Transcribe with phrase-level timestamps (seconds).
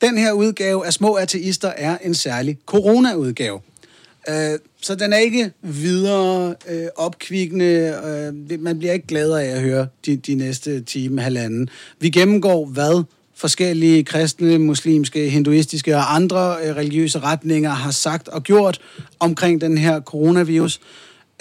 [0.00, 3.60] Den her udgave af Små Ateister er en særlig corona-udgave.
[4.28, 8.00] Øh, så den er ikke videre øh, opkvikkende.
[8.50, 11.68] Øh, man bliver ikke gladere af at høre de, de næste time, halvanden.
[12.00, 18.42] Vi gennemgår, hvad forskellige kristne, muslimske, hinduistiske og andre øh, religiøse retninger har sagt og
[18.42, 18.80] gjort
[19.18, 20.80] omkring den her coronavirus.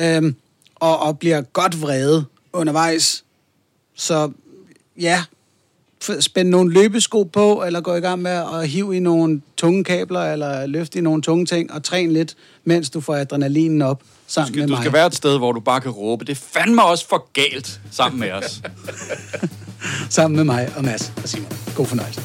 [0.01, 0.33] Øh,
[0.75, 3.23] og, og bliver godt vrede undervejs.
[3.95, 4.31] Så
[4.99, 5.23] ja,
[6.19, 10.33] spænde nogle løbesko på, eller gå i gang med at hive i nogle tunge kabler,
[10.33, 14.47] eller løfte i nogle tunge ting, og træne lidt, mens du får adrenalinen op sammen
[14.47, 14.83] Du skal, med du mig.
[14.83, 18.19] skal være et sted, hvor du bare kan råbe, det fandme også for galt sammen
[18.19, 18.61] med os.
[20.09, 21.51] Sammen med mig og Mads og Simon.
[21.75, 22.21] God fornøjelse.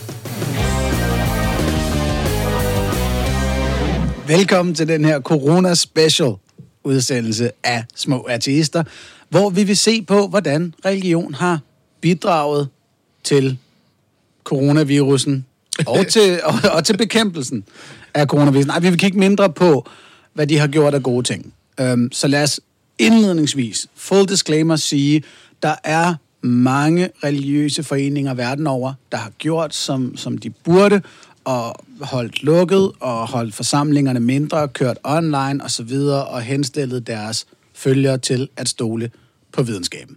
[4.27, 6.33] Velkommen til den her Corona Special
[6.85, 8.85] udsendelse af Små Ateister,
[9.29, 11.61] hvor vi vil se på, hvordan religion har
[12.01, 12.69] bidraget
[13.25, 13.59] til
[14.45, 15.47] coronavirusen
[15.87, 17.65] og til, og, og til bekæmpelsen
[18.15, 18.69] af coronavirusen.
[18.69, 19.89] Nej, vi vil kigge mindre på,
[20.35, 21.55] hvad de har gjort af gode ting.
[21.81, 22.61] Øhm, så lad os
[22.99, 25.23] indledningsvis, full disclaimer, sige,
[25.63, 31.03] der er mange religiøse foreninger verden over, der har gjort, som, som de burde,
[31.45, 35.93] og holdt lukket, og holdt forsamlingerne mindre, kørt online osv.,
[36.27, 39.11] og henstillet deres følgere til at stole
[39.53, 40.17] på videnskaben.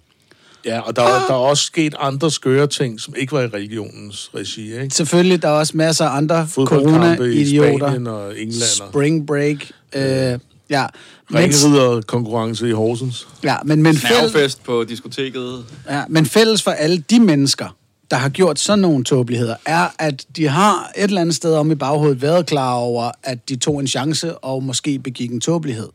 [0.65, 1.27] Ja, og der, ah.
[1.27, 4.95] der er også sket andre skøre ting, som ikke var i religionens regi, ikke?
[4.95, 7.87] Selvfølgelig, der er også masser af andre i corona-idioter.
[7.87, 8.89] Spanien og England.
[8.89, 9.57] Spring break.
[9.95, 10.85] Øh, ja.
[11.29, 13.27] Men, Ringrider-konkurrence i Horsens.
[13.43, 15.65] ja, men, men, fælles, på diskoteket.
[15.89, 17.75] ja, men fælles for alle de mennesker,
[18.11, 21.71] der har gjort sådan nogle tåbeligheder, er, at de har et eller andet sted om
[21.71, 25.89] i baghovedet været klar over, at de tog en chance og måske begik en tåbelighed.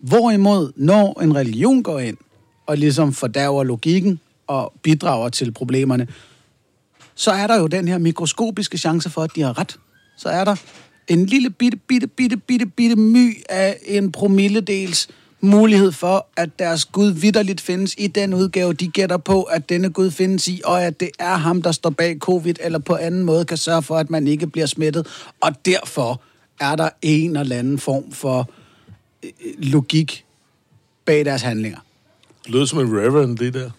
[0.00, 2.16] Hvorimod, når en religion går ind
[2.66, 6.08] og ligesom fordærver logikken og bidrager til problemerne,
[7.14, 9.78] så er der jo den her mikroskopiske chance for, at de har ret.
[10.16, 10.56] Så er der
[11.08, 15.08] en lille bitte, bitte, bitte, bitte, bitte my af en promilledels
[15.40, 19.90] mulighed for, at deres Gud vidderligt findes i den udgave, de gætter på, at denne
[19.90, 23.22] Gud findes i, og at det er ham, der står bag covid, eller på anden
[23.22, 25.06] måde kan sørge for, at man ikke bliver smittet.
[25.40, 26.22] Og derfor
[26.60, 28.50] er der en eller anden form for
[29.22, 30.24] øh, øh, logik
[31.04, 31.78] bag deres handlinger.
[32.46, 33.70] Det lød som en reverend, det der.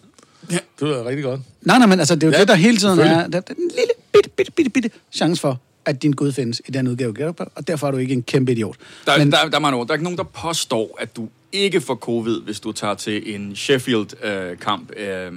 [0.50, 0.58] Ja.
[0.80, 1.40] Det var rigtig godt.
[1.62, 3.04] Nej, nej, men altså, det er jo ja, det, der hele tiden er.
[3.04, 6.62] Der, der er en lille bitte, bitte, bitte, bitte chance for, at din Gud findes
[6.68, 8.76] i den udgave, du gætter på, og derfor er du ikke en kæmpe idiot.
[9.06, 9.86] Der, Men- der, der, er mange ord.
[9.86, 13.34] der er ikke nogen, der påstår, at du ikke får covid, hvis du tager til
[13.34, 14.90] en Sheffield-kamp.
[14.96, 15.32] Øh,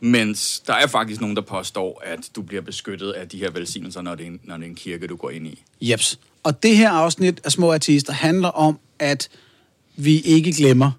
[0.00, 4.02] mens der er faktisk nogen, der påstår, at du bliver beskyttet af de her velsignelser,
[4.02, 5.62] når det er en, når det er en kirke, du går ind i.
[5.80, 6.18] Jeps.
[6.42, 9.28] Og det her afsnit af Små Artister handler om, at
[9.96, 10.90] vi ikke glemmer,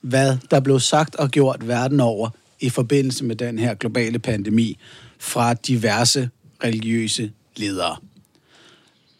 [0.00, 2.30] hvad der blev sagt og gjort verden over
[2.60, 4.78] i forbindelse med den her globale pandemi
[5.18, 6.30] fra diverse
[6.64, 7.96] religiøse ledere.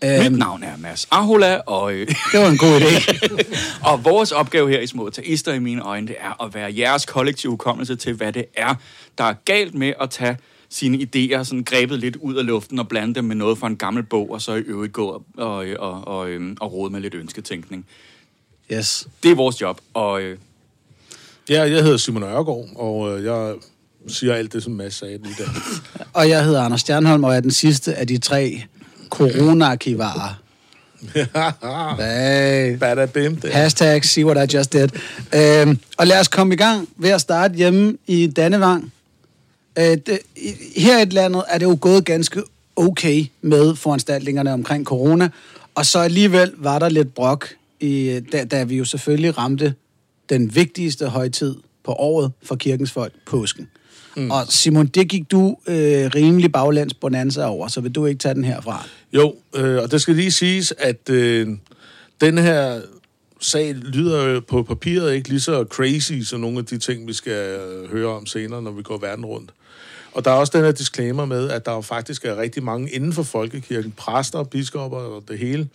[0.03, 3.26] Mit navn er Mads Ahola, og, øh, Det var en god idé.
[3.91, 7.06] og vores opgave her i Små Taister i mine øjne, det er at være jeres
[7.06, 8.75] kollektive hukommelse til, hvad det er,
[9.19, 10.37] der er galt med at tage
[10.69, 13.76] sine idéer sådan grebet lidt ud af luften og blande dem med noget fra en
[13.76, 17.00] gammel bog, og så i øvrigt gå og, og, og, og, øhm, og rode med
[17.00, 17.87] lidt ønsketænkning.
[18.72, 19.08] Yes.
[19.22, 20.38] Det er vores job, og øh,
[21.49, 23.55] Ja, jeg hedder Simon Ørgaard, og øh, jeg
[24.09, 25.49] siger alt det, som Mads sagde lige der.
[26.12, 28.62] Og jeg hedder Anders Stjernholm, og er den sidste af de tre
[29.11, 30.43] corona-arkivarer.
[31.97, 32.77] Hey.
[32.81, 33.53] Bada bim, det.
[33.53, 34.89] Hashtag see what I just did.
[35.35, 38.93] Øhm, og lad os komme i gang ved at starte hjemme i Dannevang.
[39.79, 40.19] Øh, det,
[40.77, 42.43] her i landet er det jo gået ganske
[42.77, 45.29] okay med foranstaltningerne omkring corona,
[45.75, 47.49] og så alligevel var der lidt brok,
[47.81, 49.75] i, da, da vi jo selvfølgelig ramte
[50.28, 53.69] den vigtigste højtid på året for kirkens folk, påsken.
[54.16, 54.31] Mm.
[54.31, 58.34] Og Simon, det gik du øh, rimelig baglands bonanza over, så vil du ikke tage
[58.34, 58.87] den herfra?
[59.12, 61.48] Jo, øh, og det skal lige siges, at øh,
[62.20, 62.81] den her
[63.41, 67.58] sag lyder på papiret ikke lige så crazy som nogle af de ting, vi skal
[67.60, 69.50] øh, høre om senere, når vi går verden rundt.
[70.12, 72.91] Og der er også den her disclaimer med, at der jo faktisk er rigtig mange
[72.91, 75.69] inden for folkekirken, præster, biskopper og det hele,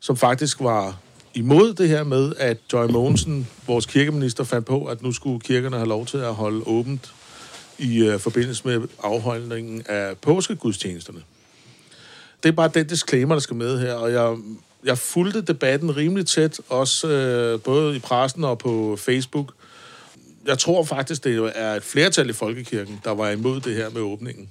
[0.00, 0.98] som faktisk var
[1.34, 5.76] imod det her med, at Joy Mogensen, vores kirkeminister, fandt på, at nu skulle kirkerne
[5.76, 7.14] have lov til at holde åbent
[7.78, 11.18] i øh, forbindelse med afholdningen af påskegudstjenesterne.
[12.42, 14.36] Det er bare den disclaimer, der skal med her, og jeg,
[14.84, 19.52] jeg fulgte debatten rimelig tæt, også øh, både i pressen og på Facebook.
[20.46, 24.00] Jeg tror faktisk, det er et flertal i Folkekirken, der var imod det her med
[24.00, 24.48] åbningen.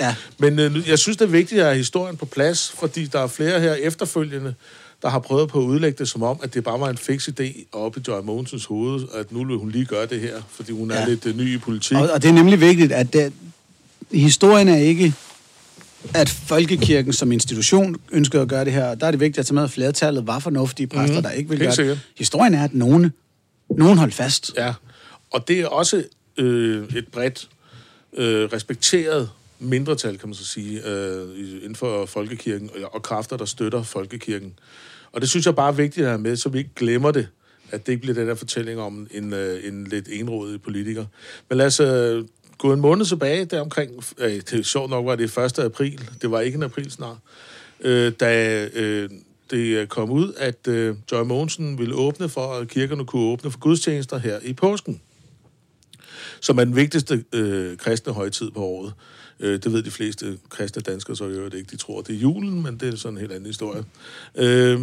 [0.00, 0.14] Ja.
[0.38, 3.26] Men øh, jeg synes, det er vigtigt at have historien på plads, fordi der er
[3.26, 4.54] flere her efterfølgende,
[5.02, 7.28] der har prøvet på at udlægge det som om, at det bare var en fix
[7.28, 10.72] idé oppe i Joy Mogensens hoved, at nu vil hun lige gøre det her, fordi
[10.72, 11.06] hun er Ja.
[11.08, 11.96] lidt øh, ny i politik.
[11.96, 13.32] Og, og det er nemlig vigtigt, at det,
[14.12, 15.14] historien er ikke
[16.14, 18.94] at folkekirken som institution ønskede at gøre det her.
[18.94, 21.48] Der er det vigtigt at tage med, at flertallet var fornuftige præster, mm, der ikke
[21.50, 22.00] ville helt gøre det.
[22.18, 23.12] Historien er, at nogen,
[23.70, 24.52] nogen holdt fast.
[24.56, 24.74] Ja,
[25.30, 26.04] og det er også
[26.36, 27.48] øh, et bredt
[28.16, 33.44] øh, respekteret mindretal, kan man så sige, øh, inden for folkekirken, og, og kræfter, der
[33.44, 34.58] støtter folkekirken.
[35.12, 37.28] Og det synes jeg bare er vigtigt at have med, så vi ikke glemmer det,
[37.70, 41.04] at det ikke bliver den der fortælling om en, øh, en lidt enrådig politiker.
[41.48, 42.24] Men lad os øh,
[42.58, 45.58] gå en måned tilbage, der omkring, øh, det er sjovt nok, var det 1.
[45.58, 47.16] april, det var ikke en april snart,
[47.80, 49.10] øh, da øh,
[49.50, 53.50] det øh, kom ud, at øh, Joy Mogensen ville åbne for, at kirkerne kunne åbne
[53.50, 55.00] for gudstjenester her i påsken
[56.40, 58.92] som er den vigtigste øh, kristne højtid på året.
[59.40, 61.70] Øh, det ved de fleste kristne danskere så i øvrigt ikke.
[61.70, 63.84] De tror, det er julen, men det er sådan en helt anden historie.
[64.34, 64.80] Øh,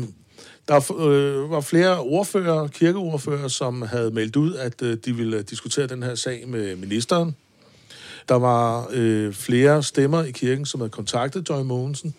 [0.67, 5.87] der øh, var flere ordfører, kirkeordfører, som havde meldt ud, at øh, de ville diskutere
[5.87, 7.35] den her sag med ministeren.
[8.29, 12.13] Der var øh, flere stemmer i kirken, som havde kontaktet Joy Mogensen.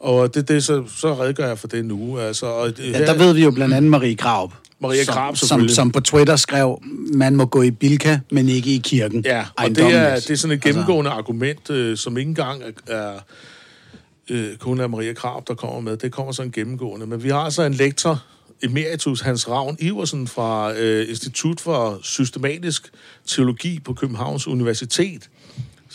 [0.00, 2.18] Og det, det så, så redegør jeg for det nu.
[2.18, 4.52] Altså, og det, Ja, der ved vi jo blandt andet Marie Graup.
[4.82, 6.82] Maria som, Graup, som, som på Twitter skrev,
[7.14, 9.24] man må gå i Bilka, men ikke i kirken.
[9.24, 11.18] Ja, og det er, det er sådan et gennemgående altså.
[11.18, 13.12] argument, øh, som ikke engang er, er
[14.30, 15.96] øh, kun er Maria Krab, der kommer med.
[15.96, 17.06] Det kommer sådan gennemgående.
[17.06, 18.22] Men vi har altså en lektor,
[18.62, 22.90] emeritus Hans Ravn Iversen fra øh, Institut for Systematisk
[23.26, 25.28] Teologi på Københavns Universitet.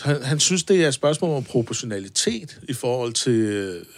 [0.01, 3.33] Han, han synes, det er et spørgsmål om proportionalitet i forhold til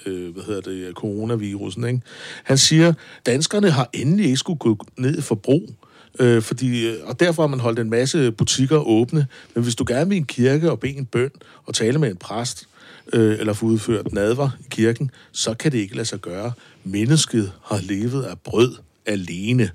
[0.05, 1.83] øh, hvad hedder det, coronavirusen.
[1.83, 2.01] Ikke?
[2.43, 2.93] Han siger,
[3.25, 5.69] danskerne har endelig ikke skulle gå ned i forbrug,
[6.19, 9.27] øh, fordi, øh, og derfor har man holdt en masse butikker åbne.
[9.55, 11.31] Men hvis du gerne vil i en kirke og bede en bøn
[11.65, 12.67] og tale med en præst,
[13.13, 16.51] øh, eller få udført nadver i kirken, så kan det ikke lade sig gøre.
[16.83, 18.75] Mennesket har levet af brød
[19.05, 19.69] alene.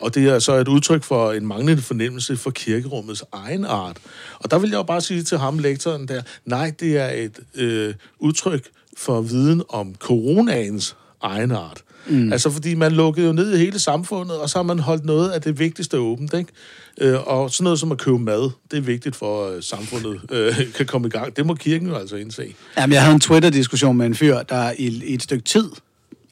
[0.00, 3.96] Og det er så et udtryk for en manglende fornemmelse for kirkerummets egen art.
[4.38, 7.38] Og der vil jeg jo bare sige til ham, lektoren der, nej, det er et
[7.54, 11.82] øh, udtryk for viden om coronaens egen art.
[12.06, 12.32] Mm.
[12.32, 15.30] Altså, fordi man lukkede jo ned i hele samfundet, og så har man holdt noget
[15.30, 16.52] af det vigtigste åbent, ikke?
[17.00, 20.54] Øh, og sådan noget som at købe mad, det er vigtigt for, at samfundet øh,
[20.76, 21.36] kan komme i gang.
[21.36, 22.54] Det må kirken jo altså indse.
[22.76, 25.70] Jamen, jeg havde en Twitter-diskussion med en fyr, der i, i et stykke tid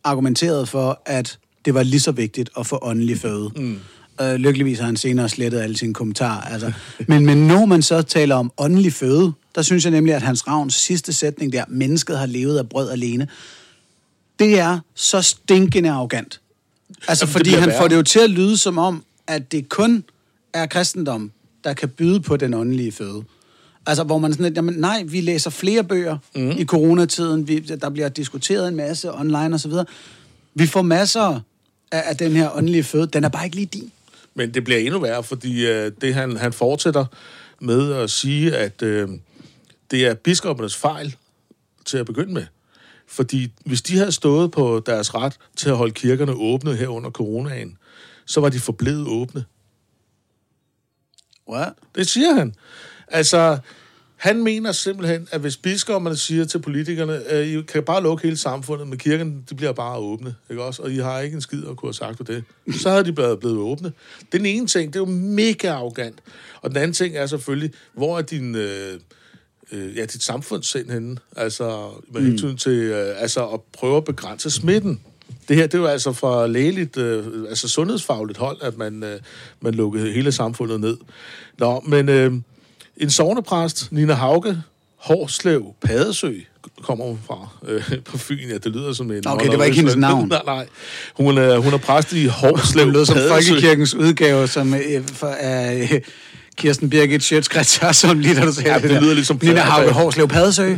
[0.04, 3.50] argumenterede for, at det var lige så vigtigt at få åndelig føde.
[3.56, 3.78] Mm.
[4.20, 6.40] Øh, lykkeligvis har han senere slettet alle sine kommentarer.
[6.40, 6.72] Altså.
[7.08, 10.48] Men, men når man så taler om åndelig føde, der synes jeg nemlig, at Hans
[10.48, 13.28] Ravns sidste sætning der, mennesket har levet af brød alene,
[14.38, 16.40] det er så stinkende arrogant.
[17.08, 17.78] Altså, Jamen, fordi han værre.
[17.78, 20.04] får det jo til at lyde som om, at det kun
[20.52, 21.30] er kristendom,
[21.64, 23.24] der kan byde på den åndelige føde.
[23.86, 26.50] Altså, hvor man sådan lidt, jamen nej, vi læser flere bøger mm.
[26.50, 29.84] i coronatiden, vi, der bliver diskuteret en masse online og så videre.
[30.58, 31.40] Vi får masser
[31.92, 33.92] af, af den her åndelige føde, den er bare ikke lige din.
[34.34, 37.04] Men det bliver endnu værre, fordi øh, det han, han fortsætter
[37.60, 39.08] med at sige, at øh,
[39.90, 41.16] det er biskoppernes fejl
[41.84, 42.46] til at begynde med.
[43.06, 47.10] Fordi hvis de havde stået på deres ret til at holde kirkerne åbne her under
[47.10, 47.78] coronaen,
[48.26, 49.44] så var de forblevet åbne.
[51.48, 51.72] What?
[51.94, 52.54] Det siger han.
[53.08, 53.58] Altså,
[54.18, 58.36] han mener simpelthen, at hvis biskopperne siger til politikerne, at I kan bare lukke hele
[58.36, 60.82] samfundet, men kirken, de bliver bare åbne, ikke også?
[60.82, 62.44] Og I har ikke en skid at kunne have sagt på det.
[62.80, 63.92] Så havde de blevet, blevet åbne.
[64.32, 66.18] Den ene ting, det er jo mega arrogant.
[66.62, 68.54] Og den anden ting er selvfølgelig, hvor er din...
[68.54, 69.00] Øh,
[69.72, 74.50] øh, ja, dit samfundssind henne, altså med hensyn til øh, altså at prøve at begrænse
[74.50, 75.00] smitten.
[75.48, 79.20] Det her, det er jo altså fra lægeligt, øh, altså sundhedsfagligt hold, at man, øh,
[79.60, 80.96] man lukkede hele samfundet ned.
[81.58, 82.32] Nå, men øh,
[83.00, 84.62] en sovnepræst, Nina Hauge,
[84.96, 86.32] Hårslev, Padesø,
[86.82, 88.48] kommer hun fra øh, på Fyn.
[88.48, 89.22] Ja, det lyder som en...
[89.26, 90.28] Okay, det var ikke hendes navn.
[90.28, 90.66] nej, nej.
[91.14, 93.34] Hun er, hun er præst i Hårslev, Det lød som Padesø.
[93.34, 96.00] Folkekirkens udgave, som øh, for, øh,
[96.56, 99.92] Kirsten Birgit Sjøtskrets, som lige da du sagde Ja, det lyder ligesom Nina Pladerball.
[99.92, 100.74] Hårslev Padesø.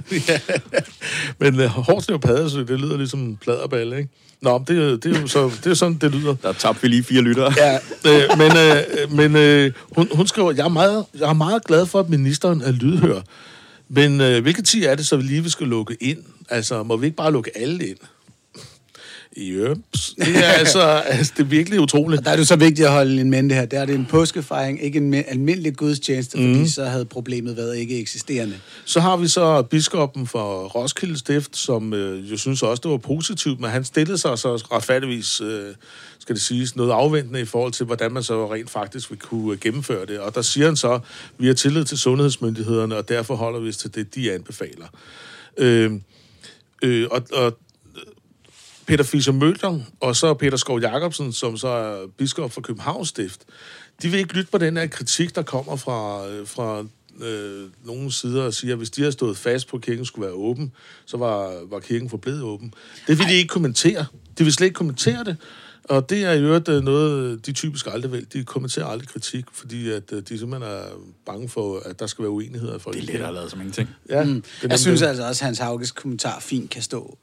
[1.41, 4.09] Men uh, Hårslev Padesø, det lyder ligesom en pladerball, ikke?
[4.43, 6.35] Nå, det, det, er jo så, det er sådan, det lyder.
[6.43, 7.55] Der tabte vi lige fire lyttere.
[7.57, 7.75] Ja,
[8.07, 11.87] øh, men, øh, men øh, hun, hun skriver, jeg er, meget, jeg er meget glad
[11.87, 13.21] for, at ministeren er lydhør.
[13.89, 16.19] Men øh, hvilket tid er det så, vi lige skal lukke ind?
[16.49, 17.97] Altså, må vi ikke bare lukke alle ind?
[19.37, 20.15] Jøps.
[20.19, 22.19] Det er altså, altså, det er virkelig utroligt.
[22.19, 23.65] Og der er det så vigtigt at holde en mente her.
[23.65, 26.67] Der er det en påskefejring, ikke en almindelig gudstjeneste, fordi Mhm.
[26.67, 28.55] så havde problemet været ikke eksisterende.
[28.85, 32.97] Så har vi så biskoppen for Roskilde Stift, som øh, jeg synes også, det var
[32.97, 35.75] positivt, men han stillede sig så retfærdigvis, øh,
[36.19, 39.57] skal det siges, noget afventende i forhold til, hvordan man så rent faktisk vil kunne
[39.57, 40.19] gennemføre det.
[40.19, 40.99] Og der siger han så,
[41.39, 44.87] vi har tillid til sundhedsmyndighederne, og derfor holder vi os til det, de anbefaler.
[45.57, 45.93] Øh,
[46.83, 47.59] øh, og, og
[48.91, 53.41] Peter Fischer Møller og så Peter Skov Jacobsen, som så er biskop for Københavns Stift,
[54.03, 56.85] de vil ikke lytte på den her kritik, der kommer fra, øh, fra
[57.21, 60.27] øh, nogle sider og siger, at hvis de har stået fast på, at kirken skulle
[60.27, 60.73] være åben,
[61.07, 62.75] så var, var kirken forblevet åben.
[63.07, 64.07] Det vil de ikke kommentere.
[64.39, 65.37] De vil slet ikke kommentere det.
[65.85, 68.27] Og det er i øvrigt øh, noget, de typisk aldrig vil.
[68.33, 70.83] De kommenterer aldrig kritik, fordi at øh, de simpelthen er
[71.27, 72.97] bange for, at der skal være uenigheder folk.
[72.97, 73.89] Det er lidt at lade som ingenting.
[74.11, 74.45] Ja, Mm.
[74.63, 75.07] Jeg synes det.
[75.07, 77.19] altså også, at Hans Hauges kommentar fint kan stå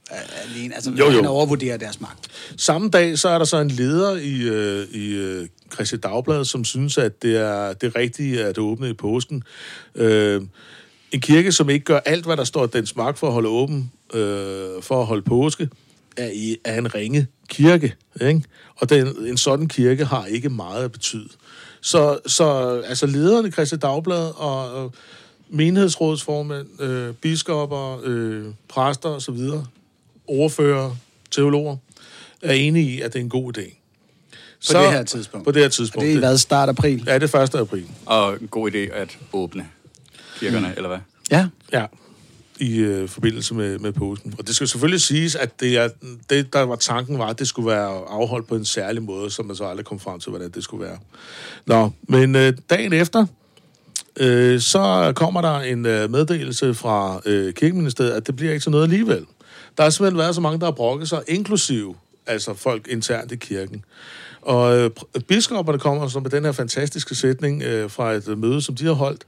[0.50, 0.76] alene.
[0.76, 1.12] Altså, Jo, jo.
[1.12, 2.28] han overvurderer deres magt.
[2.58, 6.66] Samme dag, så er der så en leder i, øh, i øh, Christi Dagblad, som
[6.66, 9.44] synes, at det er det rigtige at åbne i påsken.
[9.96, 10.42] Øh,
[11.12, 13.50] en kirke, som ikke gør alt, hvad der står i dens magt for at holde
[13.50, 14.20] åben, øh,
[14.82, 15.70] for at holde påske,
[16.18, 17.96] er, i, er en ringe kirke.
[18.22, 18.44] Ikke?
[18.76, 21.30] Og den, en sådan kirke har ikke meget at betyde.
[21.82, 24.92] Så, så altså lederne i Christi Dagblad og øh,
[25.50, 29.40] menighedsrådsformænd, øh, biskopper, øh, præster osv.,
[30.28, 30.96] ordfører,
[31.32, 31.78] teologer,
[32.42, 33.74] er enige i, at det er en god idé.
[34.74, 35.46] På det her tidspunkt.
[35.46, 36.06] På det her Og tidspunkt.
[36.06, 37.04] det er hvad, start april?
[37.08, 37.56] Ja, det er 1.
[37.56, 37.86] april.
[38.06, 39.68] Og en god idé at åbne
[40.40, 40.74] kirkerne, mm.
[40.76, 41.00] eller hvad?
[41.32, 41.48] Ja.
[41.74, 41.86] Ja,
[42.60, 44.36] i øh, forbindelse med, med påsken.
[44.40, 45.90] Og det skal selvfølgelig siges, at det, er,
[46.30, 49.46] det, der var tanken, var, at det skulle være afholdt på en særlig måde, som
[49.46, 50.98] man så aldrig kom frem til, hvordan det skulle være.
[51.66, 53.26] Nå, men øh, dagen efter,
[54.20, 58.72] øh, så kommer der en øh, meddelelse fra øh, kirkeministeriet, at det bliver ikke til
[58.72, 59.26] noget alligevel.
[59.78, 61.96] Der har simpelthen været så mange, der har brokket sig, inklusive
[62.28, 63.84] altså folk internt i kirken.
[64.42, 64.90] Og øh,
[65.28, 68.86] biskopperne kommer så med den her fantastiske sætning øh, fra et øh, møde, som de
[68.86, 69.24] har holdt.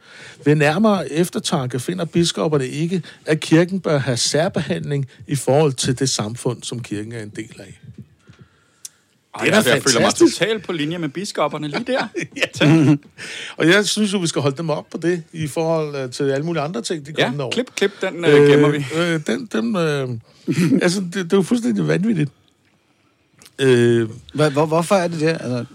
[0.45, 6.09] Ved nærmere eftertanke finder biskopperne ikke, at kirken bør have særbehandling i forhold til det
[6.09, 7.79] samfund, som kirken er en del af.
[9.35, 12.07] Ej, Det er altså, jeg føler mig totalt på linje med biskopperne lige der.
[13.57, 16.31] Og jeg synes jo, vi skal holde dem op på det, i forhold øh, til
[16.31, 17.51] alle mulige andre ting, de ja, kommende år.
[17.51, 18.85] klip, klip, den øh, gemmer vi.
[18.97, 20.09] Øh, den, den, øh,
[20.83, 22.31] altså, det, det er jo fuldstændig vanvittigt.
[23.59, 25.27] Øh, Hvor, hvor, hvorfor er det det?
[25.27, 25.65] Altså,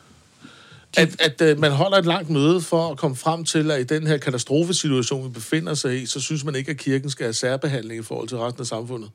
[0.96, 3.84] at, at øh, man holder et langt møde for at komme frem til, at i
[3.84, 7.34] den her katastrofesituation, vi befinder sig i, så synes man ikke, at kirken skal have
[7.34, 9.10] særbehandling i forhold til resten af samfundet.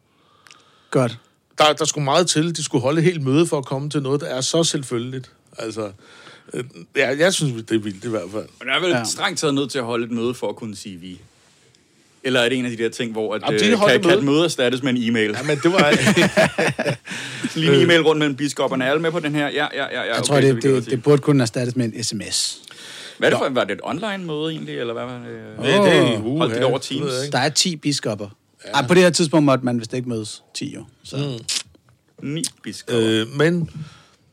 [0.91, 1.17] godt.
[1.57, 2.55] Der, der skulle meget til.
[2.55, 5.31] De skulle holde et helt møde for at komme til noget, der er så selvfølgeligt.
[5.57, 5.91] Altså,
[6.53, 6.63] øh,
[6.95, 8.47] ja, jeg synes, det er vildt i hvert fald.
[8.59, 9.03] Men er vel ja.
[9.03, 11.21] strengt taget nødt til at holde et møde for at kunne sige vi.
[12.23, 14.17] Eller er det en af de der ting, hvor at, Jamen, øh, de kan kan,
[14.17, 14.43] et møde.
[14.43, 15.35] erstattes med en e-mail?
[15.38, 15.89] Ja, men det var...
[17.59, 18.85] Lige en e-mail rundt mellem biskopperne.
[18.85, 19.47] Er alle med på den her?
[19.47, 19.85] Ja, ja, ja.
[19.91, 20.95] ja Jeg okay, tror, det, det, sige.
[20.95, 22.59] det burde kunne erstattes med en sms.
[23.17, 25.27] Hvad er det for, var det et online møde egentlig, eller hvad var det?
[25.57, 27.13] det, det er Åh, holdt de det over Teams?
[27.31, 28.27] Der er 10 biskopper.
[28.65, 28.71] Ja.
[28.71, 30.83] Ej, på det her tidspunkt måtte man vist ikke mødes 10 jo.
[31.03, 31.17] Så.
[31.17, 32.33] Mm.
[32.33, 33.03] Ni biskopper.
[33.05, 33.69] Øh, men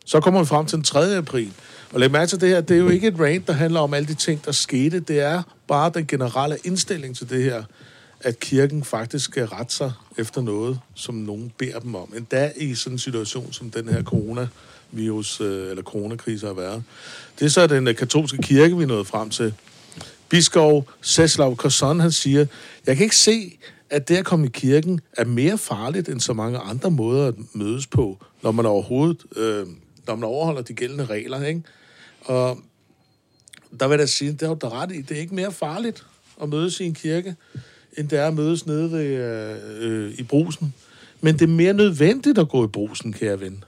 [0.06, 1.16] så kommer vi frem til den 3.
[1.16, 1.52] april.
[1.92, 3.94] Og læg mærke til det her, det er jo ikke et rant, der handler om
[3.94, 5.00] alle de ting, der skete.
[5.00, 7.62] Det er bare den generelle indstilling til det her,
[8.20, 12.12] at kirken faktisk skal rette sig efter noget, som nogen beder dem om.
[12.16, 16.82] Endda i sådan en situation, som den her coronavirus, øh, eller coronakrise har været.
[17.38, 19.54] Det er så den øh, katolske kirke, vi er nået frem til.
[20.28, 22.46] Biskov Ceslav Korson, han siger,
[22.86, 23.58] jeg kan ikke se,
[23.90, 27.34] at det at komme i kirken er mere farligt end så mange andre måder at
[27.52, 29.66] mødes på, når man overhovedet, øh,
[30.06, 31.62] når man overholder de gældende regler, ikke?
[32.20, 32.58] Og
[33.80, 35.52] der vil jeg da sige, det har du da ret i, det er ikke mere
[35.52, 36.06] farligt
[36.42, 37.36] at mødes i en kirke,
[37.98, 40.74] end det er at mødes nede ved, øh, øh, i brusen.
[41.20, 43.64] Men det er mere nødvendigt at gå i brusen, kære ven.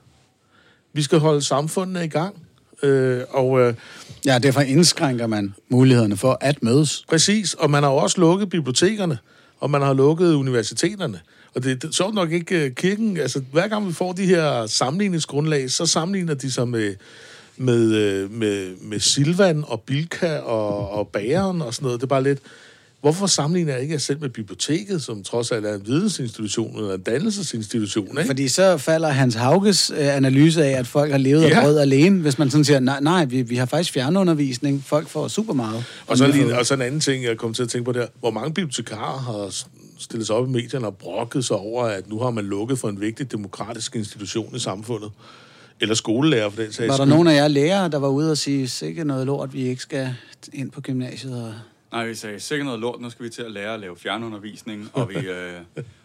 [0.92, 2.46] Vi skal holde samfundene i gang.
[2.82, 3.74] Øh, og øh,
[4.26, 7.04] Ja, derfor indskrænker man mulighederne for at mødes.
[7.08, 9.18] Præcis, og man har også lukket bibliotekerne,
[9.60, 11.20] og man har lukket universiteterne.
[11.58, 14.66] Og det er sjovt nok ikke øh, kirken, altså hver gang vi får de her
[14.66, 16.94] sammenligningsgrundlag, så sammenligner de sig med,
[17.56, 22.00] med, øh, med, med Silvan og Bilka og, og Bageren og sådan noget.
[22.00, 22.38] Det er bare lidt,
[23.00, 26.94] hvorfor sammenligner jeg ikke jer selv med biblioteket, som trods alt er en vidensinstitution eller
[26.94, 28.26] en dannelsesinstitution, ikke?
[28.26, 31.60] Fordi så falder Hans Hauges øh, analyse af, at folk har levet af Ja.
[31.60, 32.20] brød alene.
[32.20, 34.84] Hvis man sådan siger, nej, nej vi, vi har faktisk fjernundervisning.
[34.86, 35.84] Folk får super meget.
[36.06, 38.06] Og så, lige, og så en anden ting, jeg kom til at tænke på der.
[38.20, 39.54] Hvor mange bibliotekarer har
[39.98, 42.88] stillet sig op i medierne og brokket sig over, at nu har man lukket for
[42.88, 45.10] en vigtig demokratisk institution i samfundet?
[45.80, 47.08] Eller skolelærer for den sags Var der skyld.
[47.08, 50.14] nogen af jer lærere, der var ude og sige, sikkert noget lort, vi ikke skal
[50.52, 51.42] ind på gymnasiet?
[51.44, 51.54] Og...
[51.92, 54.90] Nej, vi sagde, sikkert noget lort, nu skal vi til at lære at lave fjernundervisning,
[54.92, 55.52] og, vi, øh,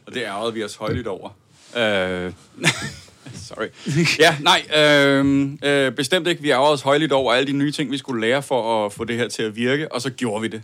[0.06, 1.30] og det ærgede vi os højligt over.
[1.78, 2.32] Øh,
[3.48, 3.68] sorry.
[4.20, 6.42] Ja, nej, øh, øh, bestemt ikke.
[6.42, 9.04] Vi ærgede os højligt over alle de nye ting, vi skulle lære for at få
[9.04, 10.62] det her til at virke, og så gjorde vi det.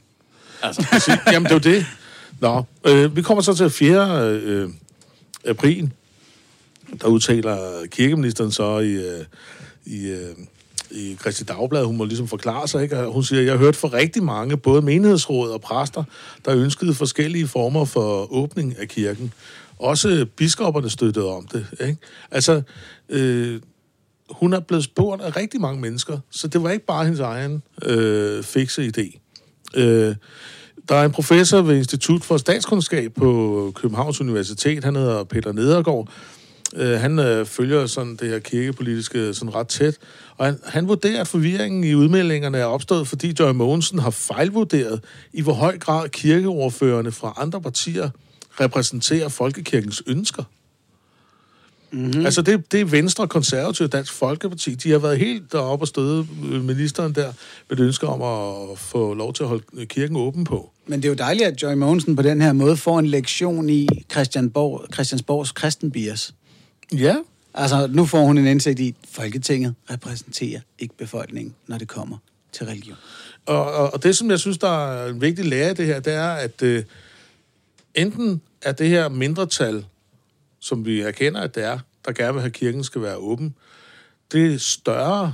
[0.61, 1.85] Altså, Jamen, det er jo det.
[2.39, 4.29] Nå, øh, vi kommer så til 4.
[4.29, 4.69] Øh,
[5.45, 5.91] april.
[7.01, 9.25] Der udtaler kirkeministeren så i, øh,
[9.85, 10.35] i, øh,
[10.91, 13.05] i Christi Dagblad, hun må ligesom forklare sig, ikke?
[13.05, 16.03] Hun siger, jeg har hørt fra rigtig mange, både menighedsråd og præster,
[16.45, 19.33] der ønskede forskellige former for åbning af kirken.
[19.79, 21.97] Også biskopperne støttede om det, ikke?
[22.31, 22.61] Altså,
[23.09, 23.61] øh,
[24.29, 27.63] hun er blevet spurgt af rigtig mange mennesker, så det var ikke bare hendes egen
[27.83, 29.19] øh, fikse idé.
[29.75, 30.15] Øh,
[30.89, 36.09] der er en professor ved Institut for Statskundskab på Københavns Universitet, han hedder Peter Nedergaard.
[36.75, 39.97] Øh, han øh, følger sådan det her kirkepolitiske sådan ret tæt,
[40.37, 45.03] og han, han vurderer, at forvirringen i udmeldingerne er opstået, fordi Joy Mogensen har fejlvurderet,
[45.33, 48.09] i hvor høj grad kirkeordførende fra andre partier
[48.61, 50.43] repræsenterer folkekirkens ønsker.
[51.91, 52.25] Mm-hmm.
[52.25, 54.75] Altså det, det er Venstre, Konservative og Dansk Folkeparti.
[54.75, 57.33] De har været helt deroppe og støde ministeren der
[57.69, 60.71] med et ønske om at få lov til at holde kirken åben på.
[60.87, 63.69] Men det er jo dejligt, at Joy Mogensen på den her måde får en lektion
[63.69, 66.33] i Christiansborg, Christiansborgs kristenbias.
[66.93, 67.15] Ja.
[67.53, 72.17] Altså, nu får hun en indsigt i, at Folketinget repræsenterer ikke befolkningen, når det kommer
[72.51, 72.97] til religion.
[73.45, 75.99] Og, og, og det, som jeg synes, der er en vigtig lære af det her,
[75.99, 76.83] det er, at øh,
[77.95, 79.85] enten er det her mindretal,
[80.59, 83.55] som vi erkender, at det er, der gerne vil have, at kirken skal være åben,
[84.31, 85.33] det er større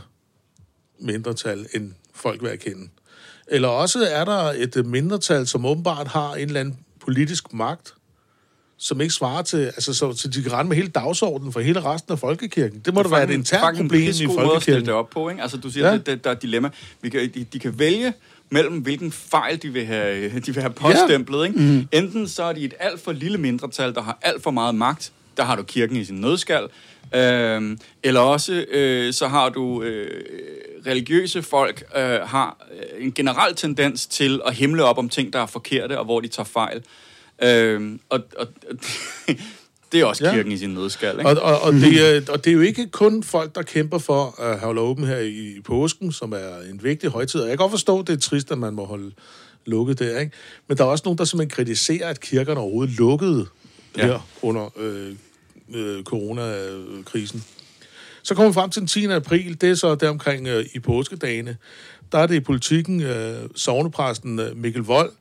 [1.00, 2.89] mindretal, end folk vil erkende.
[3.48, 7.94] Eller også er der et mindretal, som åbenbart har en eller anden politisk magt,
[8.77, 11.79] som ikke svarer til, altså så, så de kan rende med hele dagsordenen for hele
[11.79, 12.79] resten af folkekirken.
[12.79, 14.86] Det må da være et internt problem i folkekirken.
[14.86, 15.41] det op på, ikke?
[15.41, 15.94] Altså, du siger, ja.
[15.94, 16.70] det, det, der er et dilemma.
[17.01, 18.13] Vi kan, de, de kan vælge
[18.50, 21.40] mellem, hvilken fejl de vil have, de vil have påstemplet.
[21.40, 21.46] Ja.
[21.46, 21.60] Ikke?
[21.60, 21.88] Mm.
[21.92, 25.12] Enten så er de et alt for lille mindretal, der har alt for meget magt.
[25.38, 26.68] Der har du kirken i sin nødskal.
[27.16, 30.24] Øh, eller også øh, så har du øh,
[30.86, 32.58] religiøse folk øh, har
[33.00, 36.28] en generel tendens til at himle op om ting, der er forkerte, og hvor de
[36.28, 36.84] tager fejl.
[37.44, 38.48] Øh, og, og
[39.92, 40.56] det er også kirken ja.
[40.56, 41.20] i sin nødskal.
[41.20, 41.30] Ikke?
[41.30, 44.42] Og, og, og, det er, og det er jo ikke kun folk, der kæmper for
[44.42, 47.42] at holde åben her i påsken, som er en vigtig højtid.
[47.42, 49.12] Og jeg kan godt forstå, at det er trist, at man må holde
[49.65, 50.20] lukket der.
[50.20, 50.32] Ikke?
[50.68, 53.46] Men der er også nogen, der simpelthen kritiserer, at kirkerne overhovedet lukkede
[53.98, 54.06] ja.
[54.06, 55.15] her under øh,
[55.75, 57.44] øh, coronakrisen.
[58.24, 59.06] Så kommer vi frem til den 10.
[59.06, 61.58] april, det er så deromkring øh, i påskedagene.
[62.12, 65.12] Der er det i politikken øh, sovnepræsten øh, Mikkel Vold,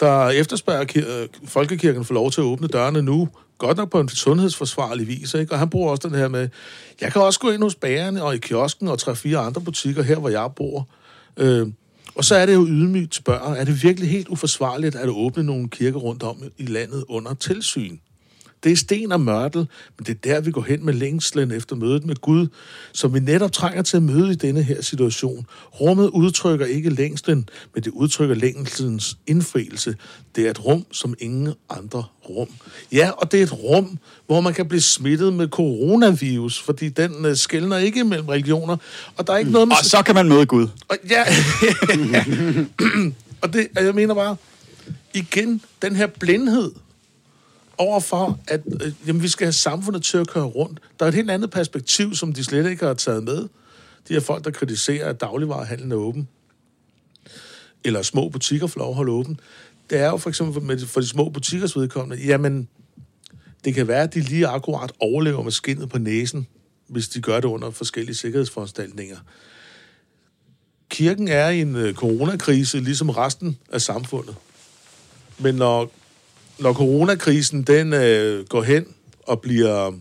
[0.00, 3.28] der efterspørger kir- øh, folkekirken for lov til at åbne dørene nu,
[3.60, 5.52] godt nok på en sundhedsforsvarlig vis, ikke?
[5.52, 6.48] og han bruger også den her med,
[7.00, 10.02] jeg kan også gå ind hos bagerne og i kiosken og tre fire andre butikker
[10.02, 10.88] her, hvor jeg bor.
[11.36, 11.66] Øh,
[12.14, 15.68] og så er det jo ydmygt spørger, er det virkelig helt uforsvarligt at åbne nogle
[15.68, 17.98] kirker rundt om i landet under tilsyn?
[18.64, 19.68] Det er sten og mørtel,
[19.98, 22.46] men det er der, vi går hen med længslen efter mødet med Gud,
[22.92, 25.46] som vi netop trænger til at møde i denne her situation.
[25.80, 29.96] Rummet udtrykker ikke længslen, men det udtrykker længslens indfrielse.
[30.36, 32.48] Det er et rum som ingen andre rum.
[32.92, 37.26] Ja, og det er et rum, hvor man kan blive smittet med coronavirus, fordi den
[37.26, 38.76] uh, skældner ikke mellem religioner,
[39.16, 39.76] og der er ikke noget med...
[39.76, 40.68] Og så kan man møde Gud.
[40.88, 41.24] Og, ja,
[43.42, 44.36] og det, jeg mener bare,
[45.14, 46.70] igen, den her blindhed,
[47.80, 50.80] overfor, at øh, jamen, vi skal have samfundet til at køre rundt.
[50.98, 53.48] Der er et helt andet perspektiv, som de slet ikke har taget med.
[54.08, 56.28] De her folk, der kritiserer, at dagligvarehandlen er åben.
[57.84, 59.40] Eller små butikker får lov at holde åben.
[59.90, 62.68] Det er jo for eksempel med, for de små butikkers vedkommende, jamen,
[63.64, 66.46] det kan være, at de lige akkurat overlever med skinnet på næsen,
[66.86, 69.16] hvis de gør det under forskellige sikkerhedsforanstaltninger.
[70.88, 74.34] Kirken er i en øh, coronakrise, ligesom resten af samfundet.
[75.38, 75.92] Men når
[76.60, 78.86] når coronakrisen den øh, går hen
[79.26, 79.92] og bliver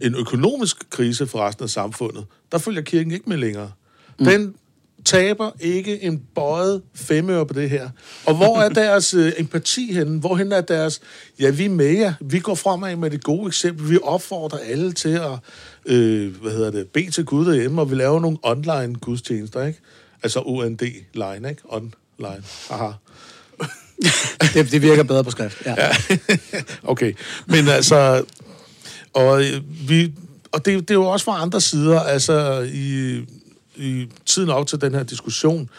[0.00, 3.72] en økonomisk krise for resten af samfundet, der følger kirken ikke med længere.
[4.18, 4.24] Mm.
[4.24, 4.54] Den
[5.04, 7.90] taber ikke en bøjet femøre på det her.
[8.26, 10.20] Og hvor er deres øh, empati henne?
[10.20, 11.00] Hvorhen er deres,
[11.40, 12.14] ja, vi er med jer.
[12.20, 13.90] Vi går fremad med det gode eksempel.
[13.90, 15.38] Vi opfordrer alle til at,
[15.86, 19.80] øh, hvad hedder det, bede til Gud derhjemme, og vi laver nogle online gudstjenester, ikke?
[20.22, 21.62] Altså OND-line, ikke?
[21.68, 22.42] Online.
[22.70, 22.92] Aha.
[24.54, 25.74] det, det virker bedre på skrift, ja.
[25.78, 25.90] ja.
[26.92, 27.12] okay,
[27.46, 28.24] men altså...
[29.14, 30.12] Og, øh, vi,
[30.52, 33.20] og det, det er jo også fra andre sider, altså i,
[33.76, 35.70] i tiden op til den her diskussion,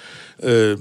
[0.44, 0.78] øh,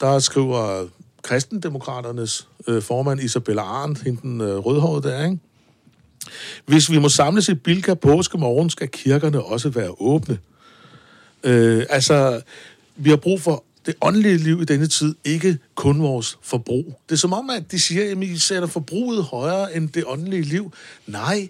[0.00, 0.86] der skriver
[1.22, 5.38] kristendemokraternes øh, formand Isabella Arndt, hende den øh, rødhårede der, ikke?
[6.66, 10.38] Hvis vi må samles i Bilka påske morgen, skal kirkerne også være åbne.
[11.44, 12.40] Øh, altså,
[12.96, 17.00] vi har brug for det åndelige liv i denne tid ikke kun vores forbrug.
[17.08, 20.42] Det er som om, at de siger, at I sætter forbruget højere end det åndelige
[20.42, 20.72] liv.
[21.06, 21.48] Nej,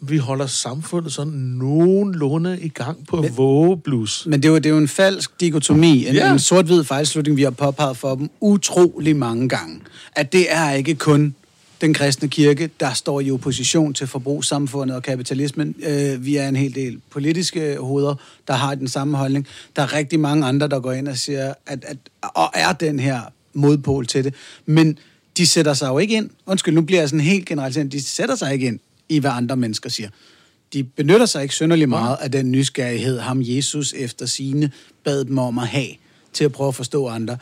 [0.00, 4.26] vi holder samfundet sådan nogenlunde i gang på men, vågeblus.
[4.26, 6.32] Men det er, jo, det er jo en falsk dikotomi, en, ja.
[6.32, 9.80] en sort-hvid fejlslutning, vi har påpeget for dem utrolig mange gange.
[10.12, 11.34] At det er ikke kun
[11.80, 15.74] den kristne kirke, der står i opposition til forbrugssamfundet og kapitalismen.
[15.82, 18.14] Øh, vi er en hel del politiske hoveder,
[18.48, 19.46] der har den samme holdning.
[19.76, 23.00] Der er rigtig mange andre, der går ind og siger, at, at og er den
[23.00, 23.20] her
[23.52, 24.34] modpol til det.
[24.66, 24.98] Men
[25.36, 26.30] de sætter sig jo ikke ind.
[26.46, 27.92] Undskyld, nu bliver jeg sådan helt generaliseret.
[27.92, 30.08] De sætter sig ikke ind i, hvad andre mennesker siger.
[30.72, 34.70] De benytter sig ikke synderlig meget af den nysgerrighed, ham Jesus efter sine
[35.04, 35.88] bad dem om at have,
[36.32, 37.36] til at prøve at forstå andre.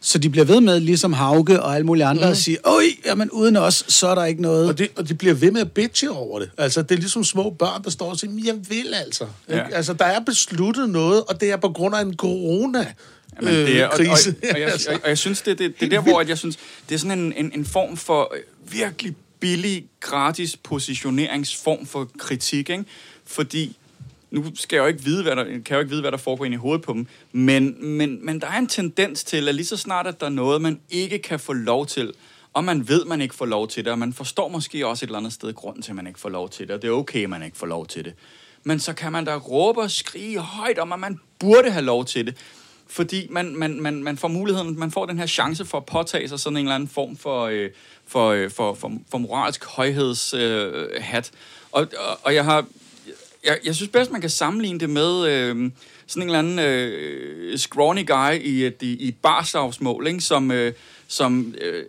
[0.00, 2.30] Så de bliver ved med, ligesom Hauge og alle mulige andre, mm.
[2.30, 4.68] at sige, øj, jamen uden os, så er der ikke noget.
[4.68, 6.50] Og, det, og de bliver ved med at bitche over det.
[6.58, 9.26] Altså, det er ligesom små børn, der står og siger, jeg vil altså.
[9.48, 9.64] Ja.
[9.64, 9.76] Ikke?
[9.76, 12.92] Altså, der er besluttet noget, og det er på grund af en corona.
[13.36, 14.00] Jamen, det er, og, og,
[14.52, 16.58] og, jeg, og, og jeg synes, det, det, det er der, hvor at jeg synes,
[16.88, 22.70] det er sådan en, en, en form for øh, virkelig billig, gratis positioneringsform for kritik,
[22.70, 22.84] ikke?
[23.26, 23.76] Fordi
[24.30, 26.18] nu skal jeg jo ikke vide, hvad der, kan jeg jo ikke vide, hvad der
[26.18, 29.54] foregår ind i hovedet på dem, men, men, men der er en tendens til, at
[29.54, 32.12] lige så snart, at der er noget, man ikke kan få lov til,
[32.52, 35.08] og man ved, man ikke får lov til det, og man forstår måske også et
[35.08, 36.92] eller andet sted grunden til, at man ikke får lov til det, og det er
[36.92, 38.14] okay, at man ikke får lov til det.
[38.64, 42.04] Men så kan man da råbe og skrige højt om, at man burde have lov
[42.04, 42.36] til det
[42.90, 46.28] fordi man, man, man, man får muligheden, man får den her chance for at påtage
[46.28, 47.70] sig sådan en eller anden form for, øh,
[48.06, 50.40] for, øh, for, for, for moralsk højhedshat.
[50.40, 51.30] Øh, hat.
[51.72, 52.64] og, og, og jeg har,
[53.44, 55.70] jeg, jeg synes bedst, man kan sammenligne det med øh,
[56.06, 60.20] sådan en eller anden øh, scrawny guy i et, i, i et barslagsmål, ikke?
[60.20, 60.72] som, øh,
[61.08, 61.84] som øh,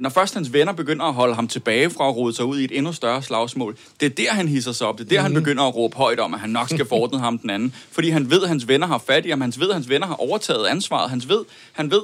[0.00, 2.64] når først hans venner begynder at holde ham tilbage fra at rode sig ud i
[2.64, 4.98] et endnu større slagsmål, det er der, han hisser sig op.
[4.98, 5.22] Det er der, mm-hmm.
[5.22, 5.42] han Mhm.
[5.44, 7.74] begynder at råbe højt om, at han nok skal forordne ham den anden.
[7.90, 9.40] Fordi han ved, at hans venner har fat i ham.
[9.40, 11.10] Han ved, at hans venner har overtaget ansvaret.
[11.10, 12.02] Han ved, han ved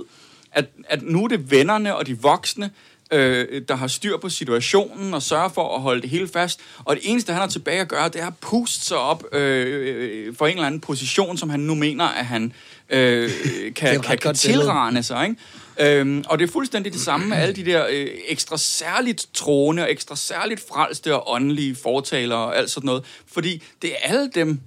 [0.53, 2.71] at, at nu er det vennerne og de voksne,
[3.11, 6.61] øh, der har styr på situationen og sørger for at holde det hele fast.
[6.85, 10.35] Og det eneste, han har tilbage at gøre, det er at puste sig op øh,
[10.37, 12.53] for en eller anden position, som han nu mener, at han
[12.91, 13.31] øh,
[13.77, 15.29] kan, kan, kan tilrane sig.
[15.29, 15.37] Ikke?
[15.81, 19.83] Øhm, og det er fuldstændig det samme med alle de der øh, ekstra særligt troende
[19.83, 23.05] og ekstra særligt frelste og åndelige fortalere og alt sådan noget.
[23.33, 24.61] Fordi det er alle dem,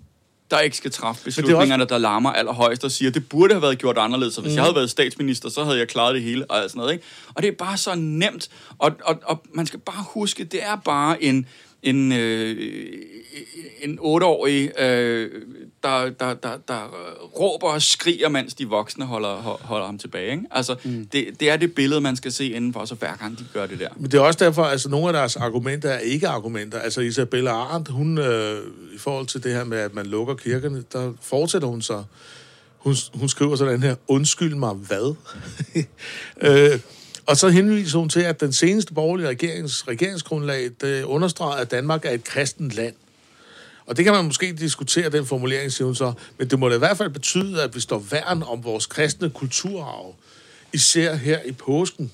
[0.52, 3.98] der ikke skal træffe beslutningerne, der larmer allerhøjst og siger, det burde have været gjort
[3.98, 4.56] anderledes, og hvis mm.
[4.56, 6.94] jeg havde været statsminister, så havde jeg klaret det hele og sådan noget.
[6.94, 7.06] Ikke?
[7.34, 10.76] Og det er bare så nemt, og, og, og man skal bare huske, det er
[10.76, 11.48] bare en,
[11.84, 12.58] en, øh,
[13.82, 15.32] en otteårig, øh,
[15.84, 16.96] der, der, der, der
[17.40, 20.32] råber og skriger, mens de voksne holder, holder ham tilbage.
[20.32, 20.44] Ikke?
[20.52, 21.08] Altså, mm.
[21.12, 23.80] det, det er det billede, man skal se indenfor, så hver gang de gør det
[23.80, 23.90] der.
[23.98, 26.80] Men det er også derfor, altså nogle af deres argumenter er ikke argumenter.
[26.80, 28.60] Altså Isabella Arendt, hun øh,
[28.96, 32.04] i forhold til det her med, at man lukker kirkerne, der fortsætter hun så.
[32.78, 35.16] Hun, hun skriver sådan her, undskyld mig, hvad?
[36.74, 36.80] øh,
[37.32, 42.06] og så henviser hun til, at den seneste borgerlige regerings, regeringsgrundlag det understreger, at Danmark
[42.06, 42.96] er et kristent land.
[43.86, 46.14] Og det kan man måske diskutere, den formulering, siger hun så.
[46.38, 49.30] Men det må da i hvert fald betyde, at vi står værn om vores kristne
[49.30, 50.16] kulturarv.
[50.74, 52.12] Især her i påsken.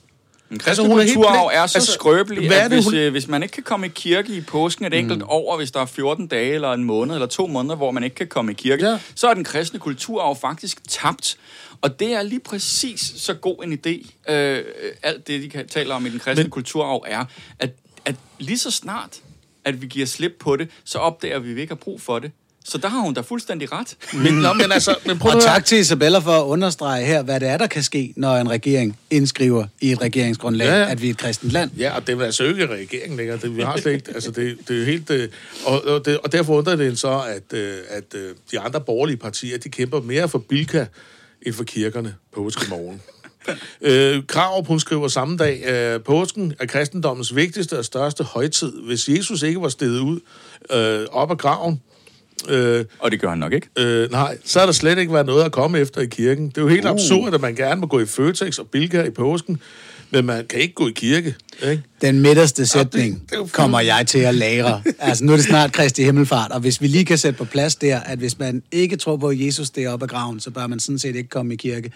[0.51, 1.61] En Altså, kristen hun er helt kulturarv blind.
[1.63, 3.63] er så Altså, skrøbelig, hvad er at det, hvis, hun- øh, hvis man ikke kan
[3.63, 5.25] komme i kirke i påsken et enkelt mm.
[5.29, 8.15] år, hvis der er 14 dage eller en måned eller to måneder, hvor man ikke
[8.15, 8.99] kan komme i kirke, Ja.
[9.15, 11.37] så er den kristne kulturarv faktisk tabt.
[11.81, 14.63] Og det er lige præcis så god en idé, øh,
[15.03, 16.51] alt det, de kan tale om i den kristne Men...
[16.51, 17.25] kulturarv, er,
[17.59, 17.69] at,
[18.05, 19.17] at lige så snart,
[19.65, 22.19] at vi giver slip på det, så opdager vi, at vi ikke har brug for
[22.19, 22.31] det.
[22.69, 23.97] Så der har hun da fuldstændig ret.
[24.13, 27.39] Men, nå, men altså, men prøv Og tak til Isabella for at understrege her, hvad
[27.39, 31.01] det er, der kan ske, når en regering indskriver i et regeringsgrundlag, Ja, ja, at
[31.01, 31.71] vi er et kristent land.
[31.77, 33.37] Ja, og det er altså ikke regeringen længere.
[33.37, 35.09] Det, vi har slet ikke, altså det, det er jo helt...
[35.09, 35.29] øh,
[35.65, 38.81] Og, og, det, og derfor undrer det en så, at, øh, at øh, de andre
[38.81, 40.85] borgerlige partier, de kæmper mere for Bilka
[41.41, 43.01] end for kirkerne påskemorgen.
[43.81, 48.71] øh, Krav, hun skriver samme dag, øh, påsken er kristendommens vigtigste og største højtid.
[48.81, 50.19] Hvis Jesus ikke var steget ud
[50.71, 51.81] øh, op af graven,
[52.49, 53.67] øh, Og det gør han nok ikke.
[53.79, 56.49] Øh, nej, så har der slet ikke været noget at komme efter i kirken.
[56.49, 56.91] Det er jo helt uh.
[56.91, 59.59] absurd, at man gerne må gå i Føtex og Bilka i påsken,
[60.11, 61.35] men man kan ikke gå i kirke.
[61.63, 61.83] Ikke?
[62.01, 63.51] Den midterste sætning det fint.
[63.51, 64.81] kommer jeg til at lære.
[64.99, 67.75] Altså, nu er det snart Kristi Himmelfart, og hvis vi lige kan sætte på plads
[67.75, 70.51] der, at hvis man ikke tror på, at Jesus det er op ad graven, så
[70.51, 71.91] bør man sådan set ikke komme i kirke.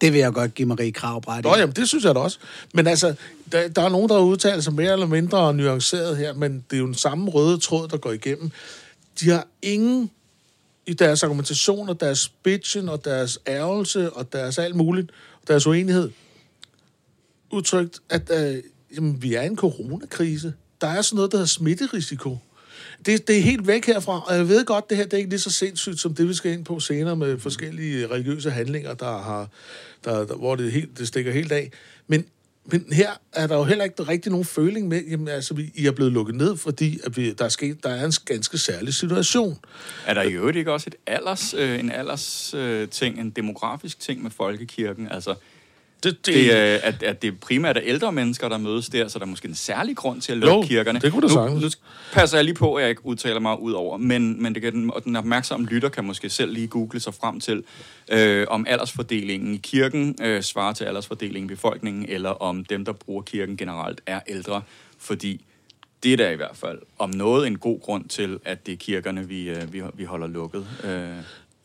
[0.00, 1.44] Det vil jeg godt give Marie Krav ret.
[1.44, 2.38] Nå, jamen, det synes jeg da også.
[2.74, 3.14] Men altså,
[3.52, 6.76] der, der er nogen, der har udtalt sig mere eller mindre nuanceret her, men det
[6.76, 8.50] er jo den samme røde tråd, der går igennem.
[9.20, 10.10] De har ingen
[10.86, 15.10] i deres argumentation og deres bitchen og deres ærgelse og deres alt muligt,
[15.48, 16.10] deres uenighed,
[17.50, 18.62] udtrykt, at øh,
[18.96, 20.54] jamen, vi er i en coronakrise.
[20.80, 22.38] Der er sådan noget, der hedder smitterisiko.
[23.06, 25.30] Det, det er helt væk herfra, og jeg ved godt, det her det er ikke
[25.30, 29.18] lige så sindssygt, som det, vi skal ind på senere med forskellige religiøse handlinger, der
[29.18, 29.48] har,
[30.04, 31.72] der, der, hvor det, helt, det stikker helt af.
[32.06, 32.26] Men,
[32.66, 35.86] men her er der jo heller ikke rigtig nogen føling med, jamen altså, vi, I
[35.86, 38.94] er blevet lukket ned, fordi at vi, der, er sket, der er en ganske særlig
[38.94, 39.58] situation.
[40.06, 44.00] Er der i øvrigt ikke også et alders, øh, en alders øh, ting, en demografisk
[44.00, 45.08] ting med folkekirken?
[45.10, 45.34] Altså,
[46.02, 49.24] det, det, øh, at, at det primært er ældre mennesker, der mødes der, så der
[49.24, 51.00] er måske en særlig grund til at lukke Jo, kirkerne.
[51.00, 51.62] det kunne da nu, sagtens.
[51.62, 51.68] nu
[52.12, 54.72] passer jeg lige på, at jeg ikke udtaler mig ud over, men, men det kan,
[54.72, 57.62] den, og den opmærksomme lytter kan måske selv lige google sig frem til,
[58.12, 62.92] øh, om aldersfordelingen i kirken øh, svarer til aldersfordelingen i befolkningen, eller om dem, der
[62.92, 64.62] bruger kirken generelt, er ældre,
[64.98, 65.44] fordi
[66.02, 68.76] det er da i hvert fald om noget en god grund til, at det er
[68.76, 70.66] kirkerne, vi, øh, vi, vi holder lukket.
[70.84, 71.08] Øh,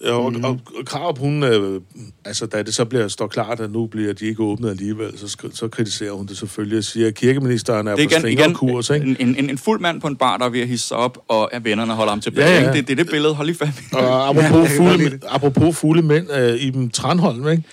[0.04, 0.44] Og, mm.
[0.44, 1.82] og, og Krav, hun, øh,
[2.26, 5.38] altså da det så bliver, står klart, at nu bliver de ikke åbnet alligevel, så,
[5.54, 8.46] så kritiserer hun det selvfølgelig og siger, at kirkeministeren er Det er på igen, strengere
[8.46, 9.16] igen kurs, ikke?
[9.20, 11.18] en, en, en fuld mand på en bar, der er ved at hisse sig op,
[11.28, 12.50] og at vennerne holder ham tilbage.
[12.50, 12.74] Ja, Ja.
[12.74, 13.74] Det, det er det billede, hold lige fast.
[13.94, 17.64] Og apropos, Ja, fulde, apropos fulde mænd, øh, Iben Tranholm, ikke?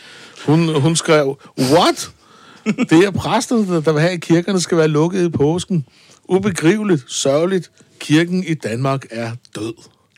[0.46, 2.10] Hun, hun skrev, what?
[2.90, 5.84] Det er præsterne, der, der vil have, at kirkerne skal være lukket i påsken.
[6.24, 7.70] Ubegriveligt, sørgeligt.
[8.00, 9.74] Kirken i Danmark er død.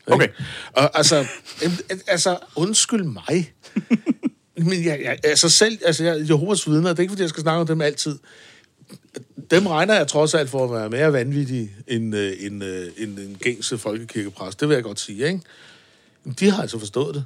[0.07, 0.27] Okay.
[0.73, 1.25] Og, altså,
[2.07, 3.53] altså, undskyld mig.
[4.57, 7.41] Men jeg, jeg, altså selv, altså jeg, Jehovas vidner, det er ikke, fordi jeg skal
[7.41, 8.19] snakke om dem altid.
[9.51, 13.19] Dem regner jeg trods alt for at være mere vanvittige end, øh, end, øh, end
[13.19, 14.59] en gængse folkekirkepræst.
[14.59, 15.41] Det vil jeg godt sige, ikke?
[16.39, 17.25] De har altså forstået det.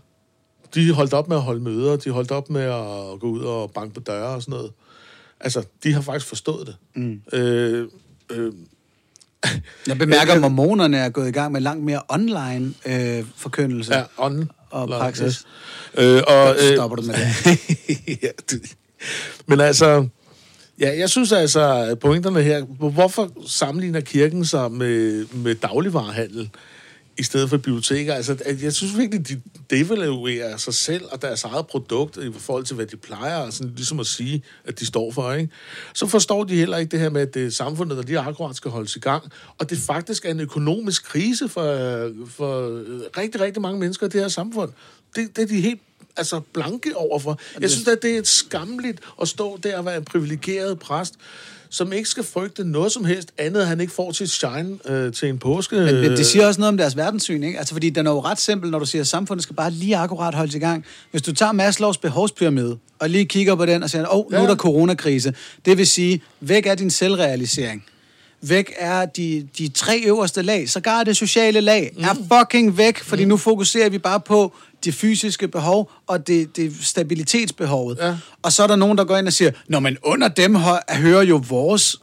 [0.76, 3.72] De holdt op med at holde møder, de holdt op med at gå ud og
[3.72, 4.72] banke på døre og sådan noget.
[5.40, 6.76] Altså, de har faktisk forstået det.
[6.96, 7.22] Mm.
[7.34, 7.88] Øh,
[8.32, 8.54] øh,
[9.88, 13.96] Jeg bemærker, at mormonerne er gået i gang med langt mere online øh, forkyndelse.
[13.96, 14.52] ja, ånden.
[14.70, 15.46] Og praksis.
[15.98, 18.24] Øh, og, Så stopper du med det.
[18.24, 18.30] ja.
[19.46, 20.08] Men altså,
[20.80, 26.50] ja, jeg synes altså, at pointerne her, hvorfor sammenligner kirken sig med, med dagligvarehandel
[27.18, 28.14] i stedet for biblioteker?
[28.14, 32.66] Altså, at jeg synes virkelig, de devaluerer sig selv og deres eget produkt i forhold
[32.66, 35.54] til, hvad de plejer, altså, ligesom at sige, at de står for, ikke?
[35.94, 38.56] Så forstår de heller ikke det her med, at det er samfundet, der lige akkurat
[38.56, 39.24] skal holdes i gang,
[39.58, 41.64] og det faktisk er en økonomisk krise for,
[42.28, 42.82] for
[43.18, 44.72] rigtig, rigtig mange mennesker i det her samfund.
[45.16, 45.82] Det, det er de helt
[46.18, 47.40] altså blanke overfor.
[47.60, 51.14] Jeg synes, at det er et skamligt at stå der og være en privilegeret præst,
[51.76, 55.14] som ikke skal frygte noget som helst andet, at han ikke får sit shine øh,
[55.14, 55.76] til en påske.
[55.76, 57.60] Men, men det siger også noget om deres verdenssyn, ikke?
[57.60, 59.98] Altså, fordi den er jo ret simpel, når du siger, at samfundet skal bare lige
[59.98, 60.86] akkurat holdes i gang.
[61.12, 64.38] Hvis du tager Maslows behovspyramide, og lige kigger på den og siger, åh, oh, nu
[64.38, 64.44] Ja.
[64.44, 65.34] er der coronakrise.
[65.66, 67.86] Det vil sige, væk er din selvrealisering.
[68.42, 70.70] Væk er de, de tre øverste lag.
[70.70, 72.04] Så er det sociale lag mm.
[72.04, 73.30] er fucking væk, fordi mm.
[73.30, 74.54] nu fokuserer vi bare på
[74.86, 77.98] det fysiske behov og det, det stabilitetsbehovet.
[78.02, 78.16] Ja.
[78.42, 80.72] Og så er der nogen, der går ind og siger, Nå, men under dem hø-
[80.90, 81.96] hører jo vores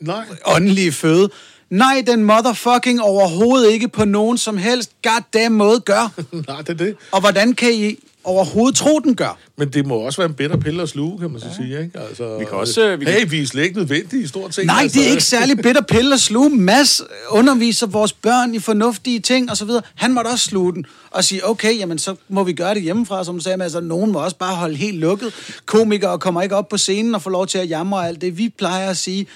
[0.00, 0.24] Nej.
[0.46, 1.30] åndelige føde.
[1.70, 6.12] Nej, den motherfucking overhovedet ikke på nogen som helst goddamn måde gør.
[6.48, 6.96] Nej, det er det.
[7.12, 9.38] Og hvordan kan I overhovedet tro, den gør?
[9.56, 11.98] Men det må også være en bedre pille at sluge, kan man så sige, ikke?
[12.08, 14.54] Altså, Vi kan også, øh, vi kan- Hey, vi er slet ikke nødvendige i stort
[14.54, 14.66] set.
[14.66, 14.98] Nej, altså.
[14.98, 16.50] det er ikke særlig bitter pille at sluge.
[16.50, 19.82] Mads underviser vores børn i fornuftige ting og så videre.
[19.94, 23.24] Han måtte også sluge den og sige, okay, jamen så må vi gøre det hjemmefra,
[23.24, 25.32] som du sagde, men altså, nogen må også bare holde helt lukket.
[25.66, 28.38] Komikere kommer ikke op på scenen og får lov til at jamre og alt det,
[28.38, 29.26] vi plejer at sige.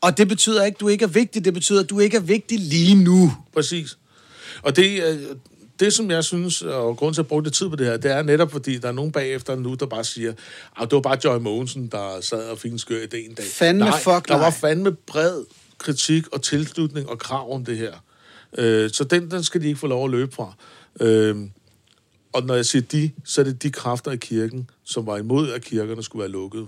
[0.00, 1.44] Og det betyder ikke, at du ikke er vigtig.
[1.44, 3.32] Det betyder, at du ikke er vigtig lige nu.
[3.54, 3.98] Præcis.
[4.62, 5.18] Og det, øh,
[5.80, 8.10] det, som jeg synes, og grund til at bruge lidt tid på det her, det
[8.10, 10.32] er netop, fordi der er nogen bagefter nu, der bare siger,
[10.80, 13.46] at det var bare Joy Mogensen, der sad og fik en skør idé en dag.
[13.46, 14.44] Fandme nej, fuck der nej.
[14.44, 15.44] var fandme bred
[15.78, 17.92] kritik og tilslutning og krav om det her.
[18.58, 20.52] Øh, så den, den skal de ikke få lov at løbe fra.
[21.00, 21.36] Øh,
[22.32, 25.50] og når jeg siger de, så er det de kræfter i kirken, som var imod,
[25.50, 26.66] at kirkerne skulle være lukket.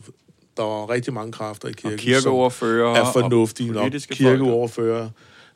[0.56, 3.92] Der var rigtig mange kræfter i kirken, kirkeordførere som er fornuftige og nok.
[4.10, 5.10] Kirkeordførere,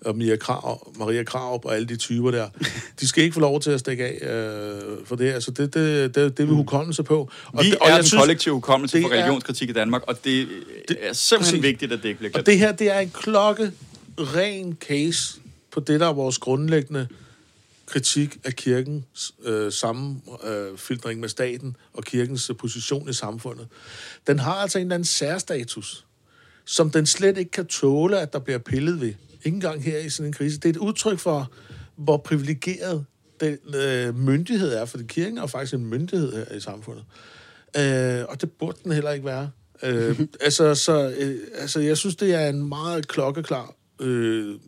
[0.05, 2.49] og Maria Krav, Maria Krav og alle de typer der.
[3.01, 5.41] De skal ikke få lov til at stikke af øh, for det her.
[5.41, 7.31] Så det, det, det, det er vi hukommelse på.
[7.47, 10.03] Og Vi det, er og jeg den synes- kollektive hukommelse for er- religionskritik i Danmark,
[10.07, 10.49] og det,
[10.89, 11.63] det er simpelthen præcis.
[11.63, 12.47] vigtigt, at det ikke bliver Og glemt.
[12.47, 13.73] det her, det er en klokke
[14.19, 17.09] ren case på det, der er vores grundlæggende
[17.87, 23.67] kritik af kirkens øh, sammenfiltring med staten og kirkens øh, position i samfundet.
[24.27, 26.05] Den har altså en eller anden særstatus,
[26.65, 29.15] som den slet ikke kan tåle, at der bliver pillet ved.
[29.45, 30.57] Ikke engang her i sådan en krise.
[30.57, 31.53] Det er et udtryk for,
[31.97, 33.05] hvor privilegeret
[33.41, 37.05] den øh, myndighed er, for kirken er faktisk en myndighed her i samfundet.
[37.77, 39.51] Øh, og det burde den heller ikke være.
[39.83, 44.59] Øh, altså, så, øh, altså, jeg synes, det er en meget klokkeklar øh,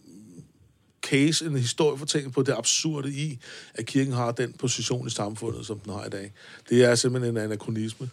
[1.03, 3.39] case, en historiefortælling på det absurde i,
[3.75, 6.33] at kirken har den position i samfundet, som den har i dag.
[6.69, 8.11] Det er simpelthen en anachronisme.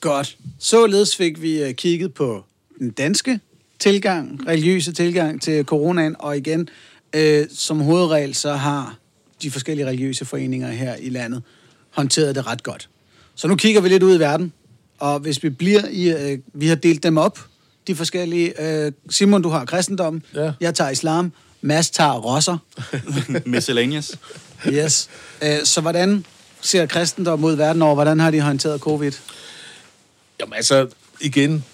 [0.00, 0.38] Godt.
[0.58, 2.44] Således fik vi øh, kigget på
[2.78, 3.40] den danske
[3.78, 6.68] tilgang, religiøse tilgang til coronaen, og igen,
[7.12, 8.96] øh, som hovedregel, så har
[9.42, 11.42] de forskellige religiøse foreninger her i landet
[11.90, 12.88] håndteret det ret godt.
[13.34, 14.52] Så nu kigger vi lidt ud i verden,
[14.98, 17.38] og hvis vi bliver i, øh, vi har delt dem op,
[17.86, 20.52] de forskellige, øh, Simon, du har kristendom, Ja.
[20.60, 22.58] jeg tager islam, Mads tager rosser,
[23.46, 24.12] Miscellaneous.
[24.68, 25.08] yes.
[25.42, 26.24] øh, så hvordan
[26.60, 29.12] ser kristendom ud verden over, hvordan har de håndteret covid?
[30.40, 30.88] Jamen altså,
[31.20, 31.64] igen,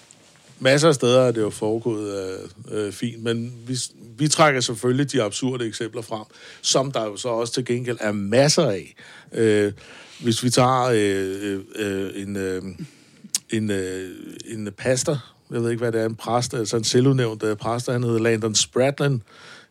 [0.59, 2.39] masser af steder er det jo foregået
[2.71, 3.77] øh, øh, fint, men vi,
[4.17, 6.23] vi trækker selvfølgelig de absurde eksempler frem,
[6.61, 8.95] som der jo så også til gengæld er masser af.
[9.33, 9.71] Øh,
[10.19, 12.61] hvis vi tager øh, øh, en, øh,
[13.49, 14.09] en, øh,
[14.45, 17.89] en pastor, jeg ved ikke, hvad det er, en præst, altså en selvudnævnt øh, præst,
[17.89, 19.21] han hedder Landon Spratland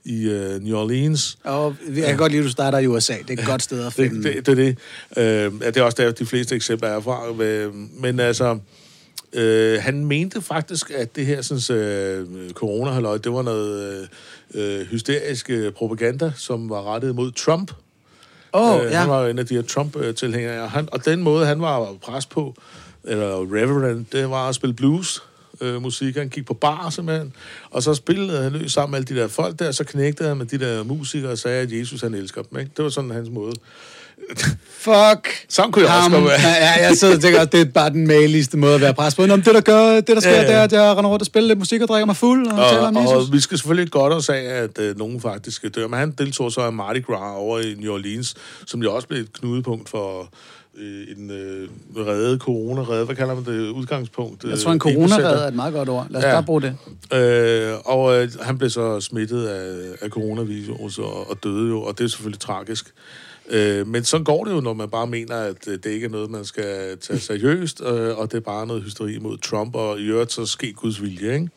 [0.04, 1.38] i øh, New Orleans.
[1.44, 3.14] Og jeg kan godt lide, at du starter i USA.
[3.28, 4.22] Det er et godt sted at Det, finde.
[4.32, 4.78] det, det er det.
[5.16, 7.42] Øh, ja, det er også der, de fleste eksempler er fra.
[7.44, 8.58] Øh, Men altså,
[9.34, 14.08] øh, han mente faktisk, at det her sådan, øh, corona det var noget
[14.54, 17.72] øh, øh, hysterisk øh, propaganda, som var rettet mod Trump.
[18.52, 18.98] Åh, Øh, ja.
[18.98, 20.62] Han var en af de her Trump-tilhængere.
[20.62, 22.54] Og, han, og den måde, han var pres på,
[23.04, 25.22] eller reverend, det var at spille blues.
[25.60, 26.16] Øh, musik.
[26.16, 27.32] Han gik på bar simpelthen,
[27.70, 30.38] og så spillede han løs sammen med alle de der folk der, så knægtede han
[30.38, 32.58] med de der musikere og sagde, at Jesus han elsker dem.
[32.58, 32.70] Ikke?
[32.76, 33.54] Det var sådan hans måde.
[34.84, 35.46] Fuck.
[35.48, 36.12] Sådan kunne jeg også ham.
[36.12, 36.40] godt være.
[36.40, 39.14] Ja, jeg sidder og tænker, at det er bare den maligste måde at være pres
[39.14, 39.26] på.
[39.26, 41.10] Nå, men det, der gør, det, der sker, Ja, ja, det er, at jeg render
[41.10, 43.28] rundt og spiller lidt musik og drikker mig fuld og, og taler om Og, Jesus.
[43.28, 45.88] og vi skal selvfølgelig godt også af, at øh, nogen faktisk dør.
[45.88, 48.34] Men han deltog så i Mardi Gras over i New Orleans,
[48.66, 50.28] som jo også blev et knudepunkt for
[50.78, 51.68] øh, en øh,
[52.06, 54.44] redde, corona-redde, hvad kalder man det, udgangspunkt?
[54.44, 56.06] Jeg tror, en corona er et meget godt ord.
[56.10, 56.32] Lad os ja.
[56.32, 56.76] bare bruge det.
[57.18, 61.98] Øh, og øh, han blev så smittet af, af coronavirus og, og døde jo, og
[61.98, 62.87] det er selvfølgelig tragisk.
[63.50, 66.11] Øh, men så går det jo, når man bare mener, at øh, det ikke er
[66.11, 70.00] noget, man skal tage seriøst, øh, og det er bare noget hysteri mod Trump, og
[70.00, 71.48] i øvrigt så ske Guds vilje, ikke?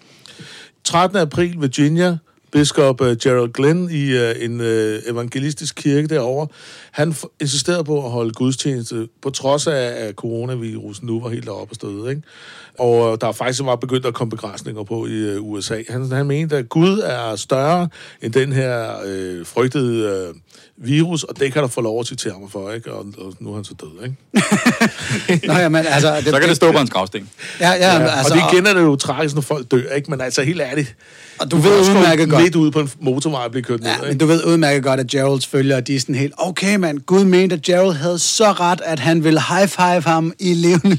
[0.84, 1.18] 13.
[1.18, 2.18] april, Virginia,
[2.52, 4.68] biskop uh, Gerald Glenn i uh, en uh,
[5.12, 6.48] evangelistisk kirke derovre,
[6.92, 11.50] han f- insisterede på at holde gudstjeneste, på trods af, at coronavirus nu var helt
[11.50, 12.22] oppe og støde, ikke?
[12.80, 15.84] Og uh, der er faktisk var begyndt at komme begrænsninger på i uh, USA.
[15.90, 17.90] Han, han mente, at Gud er større
[18.22, 18.96] end den her
[19.40, 20.36] uh, frygtede uh,
[20.84, 22.94] virus, og det kan der få lov at citere mig for, ikke?
[22.94, 24.16] Og, og nu er han så død, ikke?
[25.48, 27.30] Nå, ja, men, altså, det, Så kan det stå på hans gravsten.
[27.60, 30.12] Ja, ja, Ja, altså, og det igen er det jo tragisk, når folk dør, ikke?
[30.12, 30.96] Men altså, helt ærligt.
[31.40, 33.88] Og du kan ved udmærket godt- Midt ude på en motorvej og blive kørt ned,
[33.90, 34.08] Ja, ikke?
[34.08, 37.26] men du ved udmærket godt, at Geralds følger, de er sådan helt, okay mand, Gud
[37.26, 40.98] mente, at Gerald havde så ret, at han ville high-five ham i levende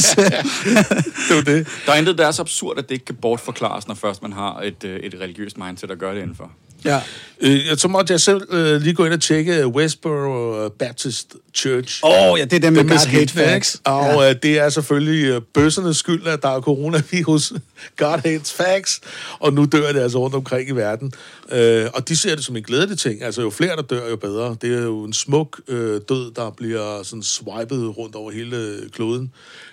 [0.00, 0.24] selv.
[1.28, 1.66] det var det.
[1.86, 4.32] Der er intet, der er så absurd, at det ikke kan bortforklares, når først man
[4.32, 6.50] har et, øh, et religiøst mindset at gøre det indenfor.
[6.84, 7.00] Ja.
[7.40, 12.00] Øh, så måtte jeg selv øh, lige gå ind og tjekke Westboro Baptist Church.
[12.04, 13.80] Åh, oh, ja, det er dem God med Hate Facts.
[13.84, 14.22] Og Ja.
[14.22, 14.32] ja.
[14.32, 17.52] det er selvfølgelig øh, bøssernes skyld, at der er coronavirus.
[17.96, 19.00] God hates facts.
[19.38, 21.12] Og nu dør det altså rundt omkring i verden.
[21.52, 23.22] Øh, og de ser det som en glædelig ting.
[23.22, 24.56] Altså jo flere, der dør, jo bedre.
[24.62, 29.32] Det er jo en smuk øh, død, der bliver sådan swipet rundt over hele kloden.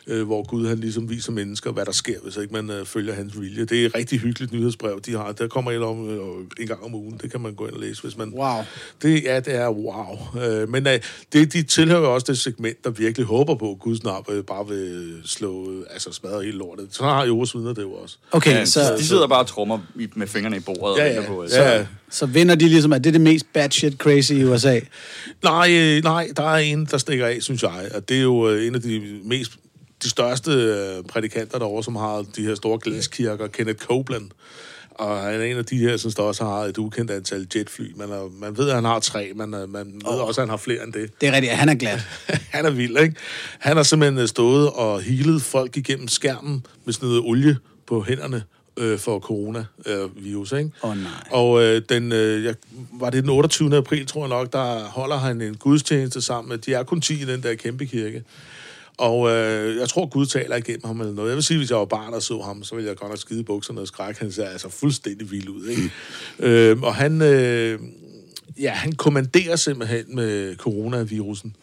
[0.10, 3.14] Øh, hvor Gud han ligesom viser mennesker, hvad der sker, hvis ikke man øh, følger
[3.14, 3.66] hans vilje.
[3.66, 5.32] Det er et rigtig hyggeligt nyhedsbrev, de har.
[5.32, 6.20] Der kommer et om øh,
[6.60, 7.20] en gang om ugen.
[7.22, 8.34] Det kan man gå ind og læse, hvis man...
[8.34, 8.62] Wow.
[9.02, 10.42] Det, ja, det er wow.
[10.44, 11.00] Øh, men øh,
[11.34, 14.68] det, de tilhører også det segment, der virkelig håber på, at Gud snart øh, bare
[14.68, 16.88] vil slå, øh, altså smadre hele lortet.
[16.92, 18.18] Så har Jehovas vidner det jo også.
[18.32, 19.80] Okay, Ja, så, de sidder bare og trummer
[20.16, 21.86] med fingrene i bordet Ja, og venter på, at- Ja, ja.
[22.10, 24.80] så vinder de ligesom, at det er det mest batshit crazy i USA.
[25.44, 27.90] Nej, øh, nej, der er en, der stikker af, synes jeg.
[27.96, 29.52] Og det er jo øh, en af de mest
[30.04, 34.30] de største øh, prædikanter derovre, som har de her store glaskirker, Kenneth Copeland.
[35.00, 37.92] Og han er en af de her, som der også har et ukendt antal jetfly.
[37.96, 40.50] Man, er, man ved, at han har tre, men øh, man ved også, at han
[40.50, 41.22] har flere end det.
[41.22, 42.00] Det er rigtigt, han er glad.
[42.56, 43.16] han er vild, ikke?
[43.60, 47.58] Han har simpelthen øh, stået og healet folk igennem skærmen med sådan noget olie
[47.88, 48.44] på hænderne
[48.78, 50.72] øh, for coronavirus, ikke?
[50.84, 51.12] Åh, nej.
[51.32, 52.56] Og øh, den, øh, jeg,
[52.94, 53.78] var det den 28.
[53.78, 57.22] april, tror jeg nok, der holder han en gudstjeneste sammen med, de er kun 10
[57.22, 58.24] i den der kæmpe kirke.
[59.00, 61.30] Og øh, jeg tror, Gud taler igennem ham eller noget.
[61.30, 63.20] Jeg vil sige, hvis jeg var barn og så ham, så ville jeg godt nok
[63.20, 64.18] skide i bukserne og skræk.
[64.18, 65.92] Han ser altså fuldstændig vild ud, ikke?
[66.40, 67.80] øh, og han, øh,
[68.60, 71.56] ja, han kommanderer simpelthen med coronavirusen.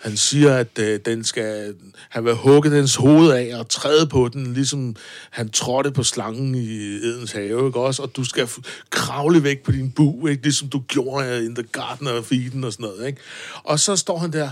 [0.00, 1.74] Han siger, at øh, den skal,
[2.08, 4.96] han vil hugge dens hoved af og træde på den, ligesom
[5.30, 8.02] han trådte på slangen i Edens have, ikke også?
[8.02, 8.48] Og du skal
[8.90, 10.42] kravle væk på din bu, ikke?
[10.42, 13.20] Ligesom du gjorde in the Garden of Eden og sådan noget, ikke?
[13.62, 14.50] Og så står han der,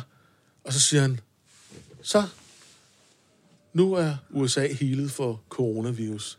[0.65, 1.21] og så siger han,
[2.09, 2.23] så,
[3.73, 6.39] nu er USA helet for coronavirus.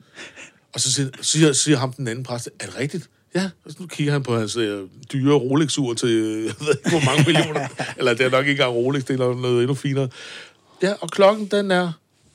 [0.74, 3.10] Og så siger, siger, siger ham den anden præst, er det rigtigt?
[3.36, 6.68] Ja, og så nu kigger han på hans øh, dyre Rolex-ur til, øh, jeg ved
[6.70, 7.68] ikke, hvor mange millioner.
[7.98, 10.10] Eller det er nok ikke engang Rolex, det er noget endnu finere.
[10.82, 11.92] Ja, og klokken, den er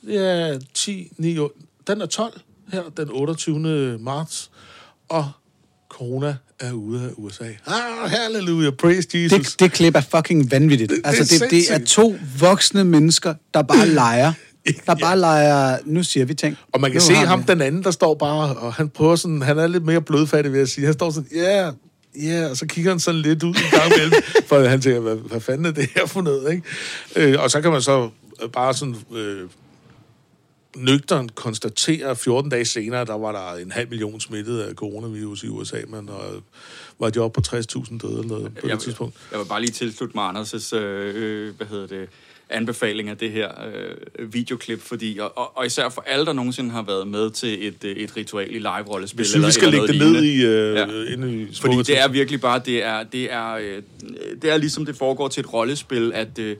[0.07, 1.55] ja, 10, 9, 8,
[1.87, 3.97] den er 12 her den 28.
[3.97, 4.51] marts.
[5.09, 5.31] Og
[5.89, 7.43] corona er ude af USA.
[7.67, 9.39] Ah, halleluja, praise Jesus.
[9.51, 10.89] Det, det klip er fucking vanvittigt.
[10.91, 14.33] Det- altså, det, det er to voksne mennesker, der bare leger.
[14.85, 16.57] Der bare leger, nu siger vi ting.
[16.73, 19.15] Og man kan Nu se ham, vi- den anden, der står bare, og han prøver
[19.15, 20.85] sådan, han er lidt mere blodfattig, vil jeg sige.
[20.85, 21.73] Han står sådan, ja, yeah,
[22.23, 24.99] ja, yeah, og så kigger han sådan lidt ud en gang imellem, for han tænker,
[24.99, 26.63] hvad, hvad fanden er det her for noget, ikke?
[27.33, 28.09] Øh, og så kan man så
[28.43, 29.39] øh, bare sådan øh,
[30.75, 35.47] nøgteren konstatere, 14 dage senere, der var der en halv million smittet af coronavirus i
[35.47, 36.43] USA, men og
[36.99, 39.15] var de oppe på 60.000 døde eller noget på jeg, det tidspunkt.
[39.31, 42.09] Jeg vil bare lige tilslutte mig Anders' øh, øh, hvad hedder det,
[42.49, 43.49] anbefaling af det her
[44.17, 47.67] øh, videoklip, fordi, og, og, og især for alle, der nogensinde har været med til
[47.67, 49.19] et, øh, et ritual i live-rollespil.
[49.19, 51.13] Vi synes, vi skal lægge det ned i, øh, ja.
[51.13, 53.81] inde i Fordi det er virkelig bare, det er, det er, øh,
[54.41, 56.39] det er ligesom det foregår til et rollespil, at...
[56.39, 56.55] Øh,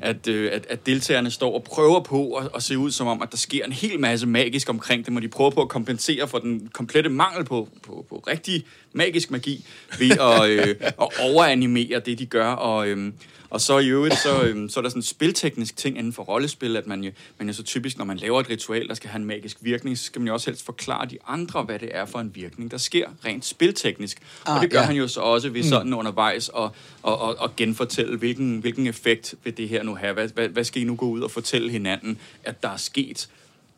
[0.00, 3.22] at, øh, at, at deltagerne står og prøver på at, at se ud som om,
[3.22, 6.28] at der sker en hel masse magisk omkring dem, og de prøver på at kompensere
[6.28, 9.64] for den komplette mangel på, på, på rigtig magisk magi
[9.98, 12.48] ved at, øh, at overanimere det, de gør.
[12.48, 13.12] Og, øh,
[13.50, 16.22] og så i øvrigt, så, øhm, så er der sådan en spilteknisk ting inden for
[16.22, 19.10] rollespil, at man jo, man jo så typisk, når man laver et ritual, der skal
[19.10, 21.88] have en magisk virkning, så skal man jo også helst forklare de andre, hvad det
[21.92, 24.18] er for en virkning, der sker rent spilteknisk.
[24.46, 24.86] Ah, og det gør ja.
[24.86, 25.68] han jo så også ved mm.
[25.68, 26.70] sådan undervejs og,
[27.02, 30.12] og, og, og genfortælle, hvilken, hvilken effekt vil det her nu have.
[30.12, 33.28] Hvad, hvad, hvad skal I nu gå ud og fortælle hinanden, at der er sket?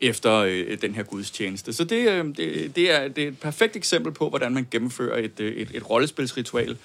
[0.01, 1.73] efter øh, den her gudstjeneste.
[1.73, 5.23] Så det, øh, det, det, er, det er et perfekt eksempel på, hvordan man gennemfører
[5.23, 6.77] et, øh, et, et rollespilsritual,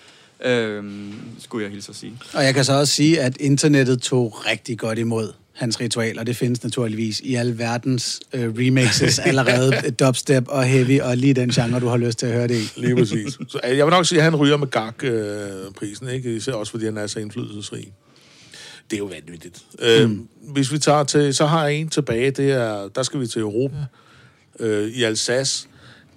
[0.45, 2.19] Øhm, skulle jeg hilse at sige.
[2.35, 6.27] Og jeg kan så også sige, at internettet tog rigtig godt imod hans ritual, og
[6.27, 11.51] det findes naturligvis i al verdens øh, remixes allerede, dubstep og heavy, og lige den
[11.51, 12.81] genre, du har lyst til at høre det i.
[12.81, 13.39] Lige præcis.
[13.49, 16.37] Så jeg vil nok sige, at han ryger med GAG-prisen, øh, ikke?
[16.37, 17.93] Især også fordi han er så indflydelsesrig.
[18.91, 19.63] Det er jo vanvittigt.
[19.79, 20.13] Øh, mm.
[20.13, 23.27] Øh, hvis vi tager til, så har jeg en tilbage, det er, der skal vi
[23.27, 23.77] til Europa,
[24.61, 25.68] øh, i Alsace.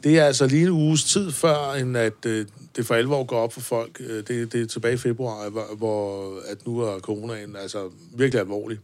[0.04, 2.46] Det er altså lige en uges tid før, end at øh,
[2.76, 4.02] det for alvor går op for folk.
[4.10, 8.42] Øh, det, det er tilbage i februar, hvor, hvor at nu er coronaen altså virkelig
[8.42, 8.80] alvorlig.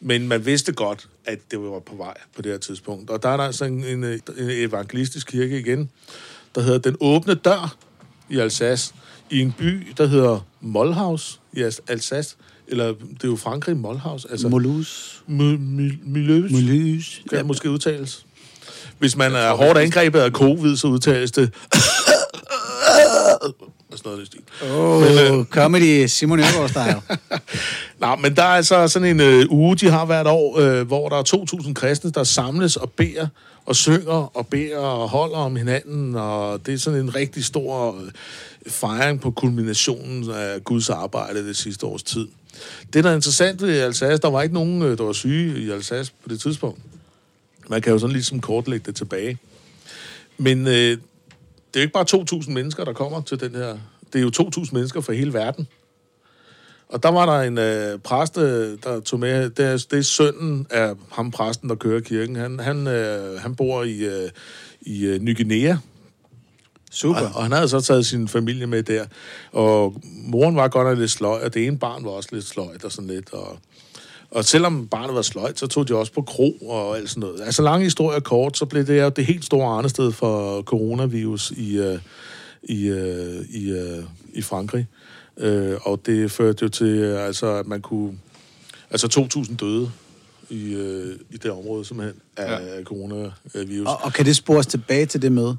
[0.00, 3.10] Men man vidste godt, at det var på vej på det her tidspunkt.
[3.10, 5.90] Og der er der altså en, en, en evangelistisk kirke igen,
[6.54, 7.76] der hedder Den Åbne Dør
[8.30, 8.94] i Alsace,
[9.30, 12.36] i en by, der hedder Molhaus i Alsace.
[12.68, 14.24] Eller det er jo Frankrig, Molhaus.
[14.24, 15.22] Altså, Molus.
[15.26, 16.50] Muløs.
[16.52, 17.22] Muløs.
[17.28, 17.44] Kan ja.
[17.44, 18.26] måske udtales.
[18.98, 21.52] Hvis man er hårdt angrebet af covid, så udtales det
[23.94, 24.40] og sådan noget stil.
[24.70, 27.16] Oh, men, comedy Simon Ørgaard-style.
[28.00, 31.08] Nej, men der er altså sådan en uh, uge, de har hvert år, uh, hvor
[31.08, 33.26] der er 2.000 kristne, der samles og beder
[33.66, 37.90] og synger og beder og holder om hinanden, og det er sådan en rigtig stor
[37.90, 38.02] uh,
[38.68, 42.28] fejring på kulminationen af Guds arbejde det sidste års tid.
[42.92, 46.12] Det, der er interessant ved Alsace, der var ikke nogen, der var syge i Alsace
[46.22, 46.80] på det tidspunkt.
[47.68, 49.38] Man kan jo sådan ligesom kortlægge det tilbage.
[50.38, 50.96] Men øh, det
[51.74, 53.78] er jo ikke bare 2.000 mennesker, der kommer til den her...
[54.12, 55.68] Det er jo 2.000 mennesker fra hele verden.
[56.88, 59.50] Og der var der en øh, præst, der tog med.
[59.50, 62.36] Det er, det er sønnen af ham præsten, der kører kirken.
[62.36, 64.30] Han, han, øh, han bor i, øh,
[64.80, 65.76] i øh, Ny Guinea.
[66.90, 67.20] Super.
[67.20, 69.06] Og, og han havde så taget sin familie med der.
[69.52, 72.84] Og moren var godt nok lidt sløj, og det ene barn var også lidt sløjt
[72.84, 73.32] og sådan lidt.
[73.32, 73.58] Og,
[74.34, 77.40] og selvom barnet var sløjt, så tog de også på kro og alt sådan noget.
[77.40, 81.80] Altså lang historie kort, så blev det jo det helt store arnested for coronavirus i,
[81.80, 81.98] uh,
[82.62, 84.86] i, uh, i, uh, i Frankrig.
[85.36, 88.18] Uh, og det førte jo til, altså, at man kunne...
[88.90, 89.90] Altså 2.000 døde
[90.50, 92.84] i, uh, i det område, simpelthen, af ja.
[92.84, 93.86] coronavirus.
[93.86, 95.54] Og, og kan det spores tilbage til det med?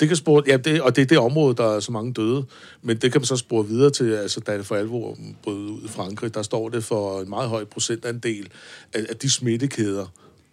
[0.00, 2.44] Det kan spore, ja, det, og det er det område, der er så mange døde.
[2.82, 5.80] Men det kan man så spore videre til, altså da det for alvor brød ud
[5.84, 8.48] i Frankrig, der står det for en meget høj procentandel
[8.94, 10.06] af, af de smittekæder,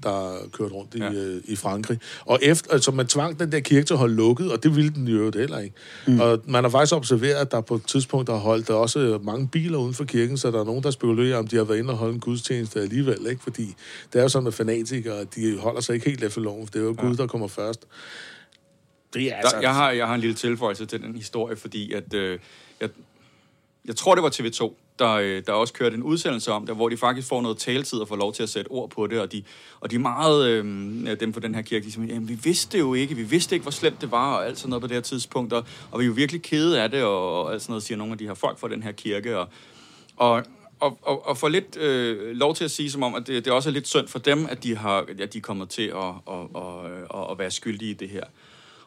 [0.03, 1.11] der kørt rundt i, ja.
[1.11, 1.99] øh, i Frankrig.
[2.25, 4.93] Og efter, altså man tvang den der kirke til at holde lukket, og det ville
[4.93, 5.75] den jo heller ikke.
[6.07, 6.19] Mm.
[6.19, 9.47] Og man har faktisk observeret, at der på et tidspunkt har holdt der også mange
[9.47, 11.89] biler uden for kirken, så der er nogen, der spekulerer, om de har været inde
[11.89, 13.43] og holde en gudstjeneste alligevel, ikke?
[13.43, 13.75] Fordi
[14.13, 16.79] det er jo sådan med fanatikere, de holder sig ikke helt efter loven, for det
[16.79, 17.07] er jo ja.
[17.07, 17.87] Gud, der kommer først.
[19.15, 19.55] Det er altså...
[19.55, 22.39] Der, jeg, har, jeg har en lille tilføjelse til den historie, fordi at, øh,
[22.79, 22.89] jeg,
[23.85, 26.89] jeg tror, det var TV2, der, øh, der også kørte en udsendelse om det, hvor
[26.89, 29.31] de faktisk får noget taletid og får lov til at sætte ord på det, og
[29.31, 29.43] de,
[29.79, 32.77] og de er meget, øh, dem for den her kirke, de siger, jamen, vi vidste
[32.77, 34.95] jo ikke, vi vidste ikke, hvor slemt det var, og alt sådan noget på det
[34.95, 37.71] her tidspunkt, og, og vi er jo virkelig kede af det, og, og alt sådan
[37.71, 39.47] noget, siger nogle af de her folk fra den her kirke, og,
[40.17, 40.43] og
[40.79, 43.53] og, og, og få lidt øh, lov til at sige som om, at det, det
[43.53, 46.13] også er lidt synd for dem, at de, har, at de er kommet til at,
[46.27, 48.23] at, at, at, at være skyldige i det her.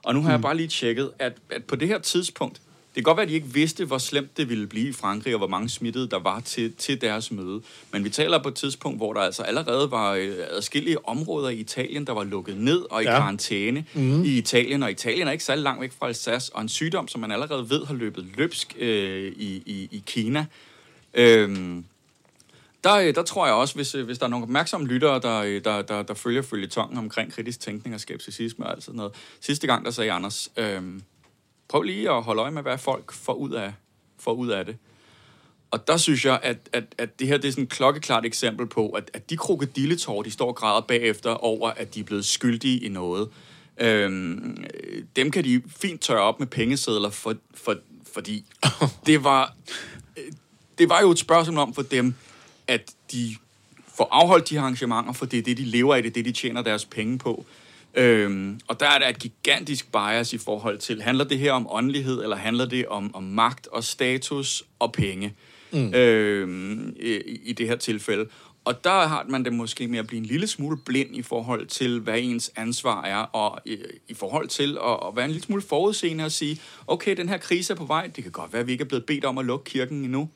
[0.03, 0.33] Og nu har mm.
[0.33, 2.61] jeg bare lige tjekket, at, at på det her tidspunkt,
[2.95, 5.35] det kan godt være, at de ikke vidste, hvor slemt det ville blive i Frankrig,
[5.35, 7.61] og hvor mange smittede der var til, til deres møde.
[7.93, 11.57] Men vi taler på et tidspunkt, hvor der altså allerede var øh, adskillige områder i
[11.57, 13.19] Italien, der var lukket ned og i ja.
[13.19, 14.25] karantæne mm.
[14.25, 14.83] i Italien.
[14.83, 17.71] Og Italien er ikke særlig langt væk fra Alsace, og en sygdom, som man allerede
[17.71, 20.47] ved har løbet løbsk øh, i, i, i Kina.
[21.15, 21.85] Øhm,
[22.85, 25.39] der, øh, der tror jeg også, hvis, øh, hvis der er nogle opmærksomme lyttere, der,
[25.39, 29.13] øh, der, der, der følger følgetongen omkring kritisk tænkning og skepticisme og alt sådan noget.
[29.41, 31.03] Sidste gang, der sagde Anders, øhm,
[31.69, 33.73] prøv lige at holde øje med, hvad folk får ud af,
[34.19, 34.77] får ud af det.
[35.71, 38.67] Og der synes jeg, at, at, at det her det er sådan et klokkeklart eksempel
[38.67, 42.25] på, at, at de krokodilletår, de står og græder bagefter over, at de er blevet
[42.25, 43.29] skyldige i noget,
[43.81, 44.65] øhm,
[45.17, 47.77] dem kan de fint tørre op med pengesedler, for, for,
[48.13, 48.45] fordi
[49.07, 49.55] det var,
[50.79, 52.15] det var jo et spørgsmål om for dem,
[52.69, 53.37] at de
[53.97, 56.25] får afholdt de her arrangementer, for det er det, de lever af, det er det,
[56.25, 57.47] de tjener deres penge på.
[57.95, 61.67] Øhm, og der er der et gigantisk bias i forhold til, handler det her om
[61.71, 65.35] åndelighed, eller handler det om, om magt og status og penge
[65.73, 65.95] mm.
[65.95, 68.27] øhm, i, i det her tilfælde.
[68.65, 71.67] Og der har man det måske med at blive en lille smule blind i forhold
[71.67, 75.45] til, hvad ens ansvar er, og i, i forhold til at, at være en lille
[75.45, 78.61] smule forudseende og sige, okay, den her krise er på vej, det kan godt være,
[78.61, 80.29] at vi ikke er blevet bedt om at lukke kirken endnu,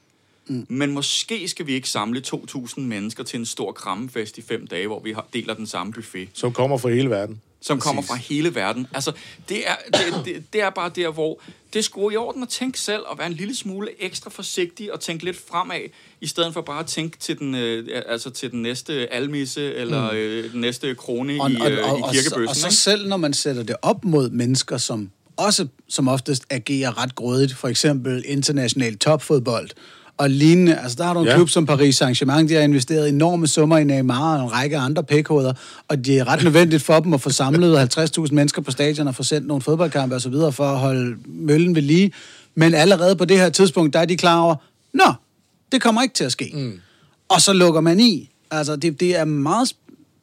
[0.47, 0.67] mm.
[0.69, 4.87] men måske skal vi ikke samle 2.000 mennesker til en stor krammefest i fem dage,
[4.87, 7.41] hvor vi har, deler den samme buffet Som kommer fra hele verden.
[7.61, 8.87] som kommer fra hele verden.
[8.95, 9.13] Altså,
[9.49, 11.41] det er, det, det, det er bare der, hvor
[11.73, 15.01] det sgu i orden at tænke selv og være en lille smule ekstra forsigtig og
[15.01, 15.81] tænke lidt fremad,
[16.21, 20.11] i stedet for bare at tænke til den, øh, altså til den næste almisse eller
[20.11, 20.17] mm.
[20.17, 22.49] øh, den næste krone Og, i, og, øh, og, i og, kirkebøssen.
[22.49, 22.75] og så ikke?
[22.77, 27.55] selv når man sætter det op mod mennesker, som også som oftest agerer ret grådigt,
[27.55, 29.71] for eksempel international topfodbold,
[30.17, 30.79] og lignende.
[30.79, 31.35] Altså, der har du en Ja.
[31.35, 35.05] klub som Paris Saint-Germain, de har investeret enorme summer i Neymar og en række andre
[35.05, 35.53] pækoder,
[35.89, 39.15] og det er ret nødvendigt for dem at få samlet 50.000 mennesker på stadion og
[39.15, 40.33] få sendt nogle fodboldkampe osv.
[40.53, 42.13] for at holde møllen ved lige.
[42.55, 44.55] Men allerede på det her tidspunkt, der er de klar over,
[44.95, 45.13] nå,
[45.73, 46.51] det kommer ikke til at ske.
[46.55, 46.81] Mm.
[47.29, 48.31] Og så lukker man i.
[48.51, 49.75] Altså, det, det er meget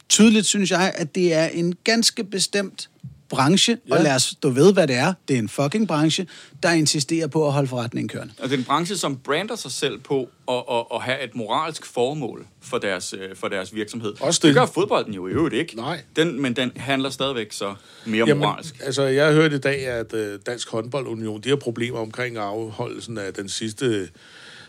[0.10, 2.90] tydeligt, synes jeg, at det er en ganske bestemt
[3.30, 3.95] branche, ja.
[3.95, 5.13] og lad os stå ved, hvad det er.
[5.27, 6.27] Det er en fucking branche,
[6.63, 8.34] der insisterer på at holde forretningen kørende.
[8.38, 11.36] Og det er en branche, som brander sig selv på at, at, at have et
[11.36, 14.13] moralsk formål for deres, øh, for deres virksomhed.
[14.21, 14.55] Også det det.
[14.55, 15.75] gør fodbolden jo i øvrigt ikke.
[15.75, 16.01] Nej.
[16.15, 17.75] Den, men den handler stadigvæk så
[18.05, 18.75] mere Jamen, moralsk.
[18.84, 23.17] altså, jeg har hørt i dag, at øh, Dansk Håndboldunion, de har problemer omkring afholdelsen
[23.17, 24.09] af den sidste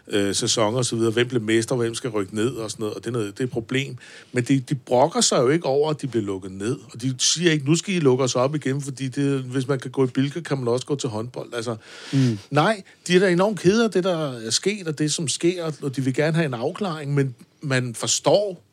[0.08, 1.12] øh, sæson og så videre.
[1.12, 3.40] Hvem bliver mester, hvem skal rykke ned og sådan noget, og det er, noget, det
[3.40, 3.96] er et problem.
[4.32, 6.78] Men de, de brokker sig jo ikke over, at de bliver lukket ned.
[6.92, 9.78] Og de siger ikke, nu skal I lukke os op igen, fordi det, hvis man
[9.78, 11.54] kan gå i bilka, kan man også gå til håndbold.
[11.54, 11.76] Altså,
[12.12, 12.38] mm.
[12.50, 15.72] Nej, de er da enormt kede af det, der er sket, og det, som sker,
[15.82, 18.64] og de vil gerne have en afklaring, men man forstår,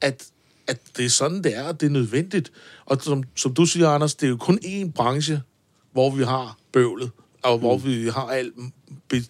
[0.00, 0.24] at,
[0.66, 2.52] at det er sådan, det er, og det er nødvendigt.
[2.86, 5.40] Og som, som du siger, Anders, det er jo kun én branche,
[5.92, 7.10] hvor vi har bøvlet,
[7.44, 7.84] og hvor Mm.
[7.84, 8.54] vi har alt,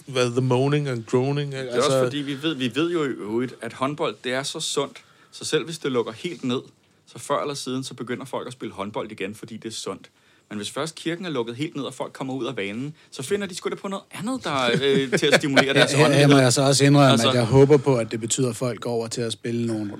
[0.07, 1.53] hvad, the moaning and groaning.
[1.53, 4.33] Det er altså, også fordi, vi ved, vi ved jo i øvrigt, at håndbold, det
[4.33, 4.99] er så sundt,
[5.33, 6.61] så selv hvis det lukker helt ned,
[7.07, 10.11] så før eller siden, så begynder folk at spille håndbold igen, fordi det er sundt.
[10.49, 13.23] Men hvis først kirken er lukket helt ned, og folk kommer ud af vanen, så
[13.23, 15.97] finder de sgu da på noget andet, der er øh, til at stimulere deres Ja,
[15.97, 16.43] her må åndelighed.
[16.43, 18.81] jeg så også indrømme, Altså- altså, at jeg håber på, at det betyder, at folk
[18.81, 19.93] går over til at spille nogle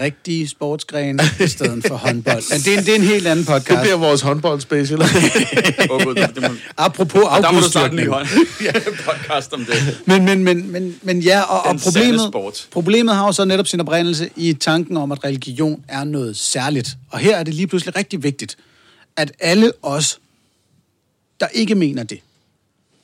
[0.00, 2.42] rigtige sportsgrene i stedet for håndbold.
[2.52, 3.80] Men det er, en, det er en helt anden Det podcast.
[3.80, 5.00] bliver vores håndboldspecial.
[5.02, 5.06] Åh,
[6.04, 8.26] Gud, det, det må, Apropos der må du starte en ny hånd.
[9.10, 9.98] podcast om det.
[10.06, 12.34] Men, men, men, men, men ja, og, og Den problemet,
[12.70, 16.96] problemet har jo så netop sin oprindelse i tanken om, at religion er noget særligt.
[17.10, 18.56] Og her er det lige pludselig rigtig vigtigt,
[19.16, 20.18] at alle os,
[21.40, 22.20] der ikke mener det,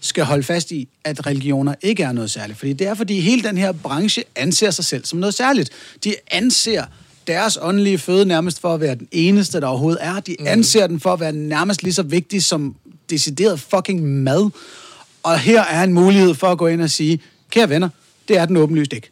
[0.06, 2.58] skal holde fast i, at religioner ikke er noget særligt.
[2.58, 5.70] Fordi det er, fordi hele den her branche anser sig selv som noget særligt.
[6.04, 6.84] De anser
[7.26, 10.20] deres åndelige føde nærmest for at være den eneste, der overhovedet er.
[10.20, 12.74] De anser den for at være nærmest lige så vigtig som
[13.10, 14.50] decideret fucking mad.
[15.22, 17.88] Og her er en mulighed for at gå ind og sige, kære venner,
[18.28, 19.10] det er den åbenlyst ikke.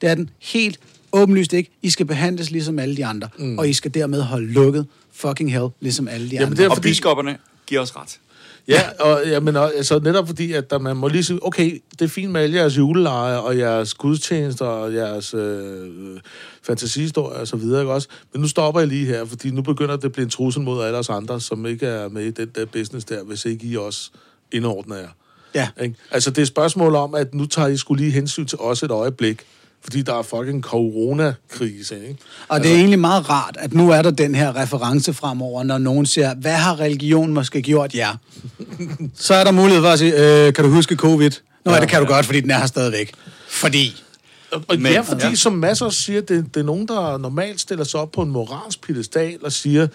[0.00, 0.78] Det er den helt
[1.12, 1.70] åbenlyst ikke.
[1.82, 3.28] I skal behandles ligesom alle de andre.
[3.38, 3.58] Mm.
[3.58, 6.56] Og I skal dermed holde lukket fucking hell, ligesom alle de Jamen, andre.
[6.56, 7.36] det er Og fordi- biskopperne
[7.72, 8.20] giver os ret.
[8.68, 12.02] Ja, og jamen, og, altså, netop fordi, at der, man må lige sige, okay, det
[12.02, 16.20] er fint med alle jeres juleleje, og jeres gudstjenester, og jeres øh,
[16.62, 18.08] fantasihistorier og så videre, ikke også?
[18.32, 20.84] Men nu stopper jeg lige her, fordi nu begynder det at blive en trussel mod
[20.84, 23.76] alle os andre, som ikke er med i den der business der, hvis ikke I
[23.76, 24.10] også
[24.52, 25.08] indordner jer.
[25.54, 25.68] Ja.
[25.82, 25.94] Ikke?
[26.10, 28.82] Altså, det er et spørgsmål om, at nu tager I skulle lige hensyn til os
[28.82, 29.42] et øjeblik,
[29.82, 32.20] fordi der er fucking coronakrise, ikke?
[32.48, 35.78] Og det er egentlig meget rart, at nu er der den her reference fremover, når
[35.78, 38.16] nogen siger, hvad har religion måske gjort jer?
[39.14, 41.30] Så er der mulighed for at sige, øh, kan du huske covid?
[41.64, 43.12] Nå, ja, det kan du godt, fordi den er her stadigvæk.
[43.48, 44.02] Fordi.
[44.50, 45.28] Og Men, ja, fordi ja.
[45.28, 45.34] ja.
[45.34, 48.80] som masser siger, det, det er nogen, der normalt stiller sig op på en moralsk
[48.80, 49.86] pedestal og siger,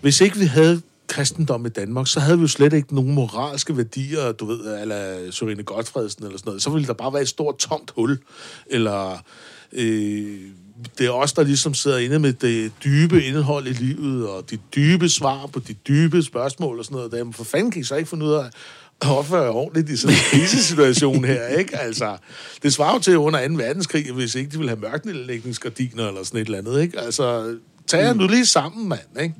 [0.00, 3.76] hvis ikke vi havde kristendom i Danmark, så havde vi jo slet ikke nogen moralske
[3.76, 6.62] værdier, du ved, eller Sørine Godfredsen eller sådan noget.
[6.62, 8.18] Så ville der bare være et stort tomt hul.
[8.66, 9.18] Eller
[9.72, 10.38] øh,
[10.98, 14.58] det er os, der ligesom sidder inde med det dybe indhold i livet, og de
[14.76, 17.12] dybe svar på de dybe spørgsmål og sådan noget.
[17.12, 18.44] Jamen, for fanden kan I så ikke finde ud af
[19.00, 21.78] at opføre ordentligt i sådan en krisesituation her, ikke?
[21.78, 22.16] Altså,
[22.62, 23.54] det svarer jo til under 2.
[23.54, 27.00] verdenskrig, hvis ikke de ville have mørknedlægningsgardiner eller sådan et eller andet, ikke?
[27.00, 29.34] Altså, tag jer nu lige sammen, mand, ikke?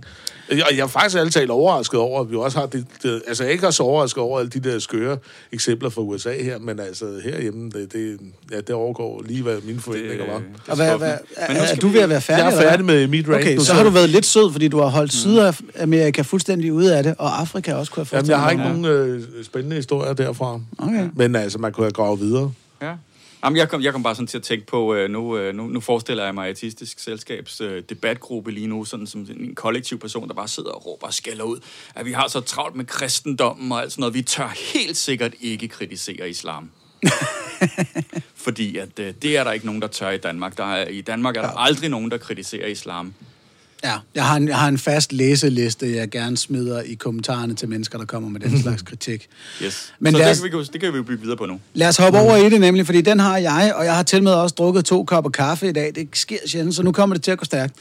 [0.51, 3.42] Og jeg er faktisk altid talt overrasket over, at vi også har det, det altså
[3.42, 5.18] jeg er ikke er så overrasket over alle de der skøre
[5.53, 8.20] eksempler fra USA her, men altså herhjemme, det, det,
[8.51, 10.38] ja, det overgår lige, hvad mine forventninger var.
[10.38, 12.45] det Og hvad, hvad, er, er du ved at være færdig?
[12.45, 14.78] Jeg er færdig med mit rant Okay, så har du været lidt sød, fordi du
[14.78, 18.51] har holdt Sydamerika fuldstændig ude af det, og Afrika også, kunne jeg Jamen, jeg har
[18.51, 20.61] ikke nogen øh, spændende historier derfra.
[20.78, 21.09] Okay.
[21.14, 22.53] Men altså, man kunne have gravet videre.
[22.82, 22.92] Ja.
[23.45, 25.66] Jamen, jeg, kom, jeg kom bare sådan til at tænke på, øh, nu, øh, nu,
[25.66, 30.28] nu forestiller jeg mig Artistisk Selskabs øh, debatgruppe lige nu, sådan som en kollektiv person,
[30.28, 31.59] der bare sidder og råber og skælder ud,
[31.95, 34.14] at vi har så travlt med kristendommen og alt sådan noget.
[34.14, 36.70] Vi tør helt sikkert ikke kritisere islam.
[38.45, 40.57] Fordi at, øh, det er der ikke nogen, der tør i Danmark.
[40.57, 43.14] Der er, I Danmark er der aldrig nogen, der kritiserer islam.
[43.85, 47.68] Ja, jeg har, en, jeg har en fast læseliste, jeg gerne smider i kommentarerne til
[47.68, 49.26] mennesker, der kommer med den slags kritik.
[49.62, 49.93] Yes.
[49.99, 51.61] Men så det, os- kan vi, det kan vi jo bygge videre på nu.
[51.74, 54.22] Lad os hoppe over i det nemlig, fordi den har jeg, og jeg har til
[54.22, 55.93] med også drukket to kopper kaffe i dag.
[55.95, 57.74] Det sker sjældent, så nu kommer det til at gå stærkt.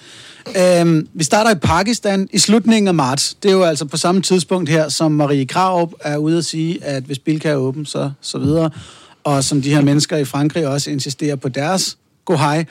[0.57, 3.33] Øhm, vi starter i Pakistan i slutningen af marts.
[3.43, 6.83] Det er jo altså på samme tidspunkt her, som Marie Krarup er ude at sige,
[6.83, 8.69] at hvis Bilka er åben, så, så videre.
[9.23, 12.65] Og som de her mennesker i Frankrig også insisterer på deres go hej.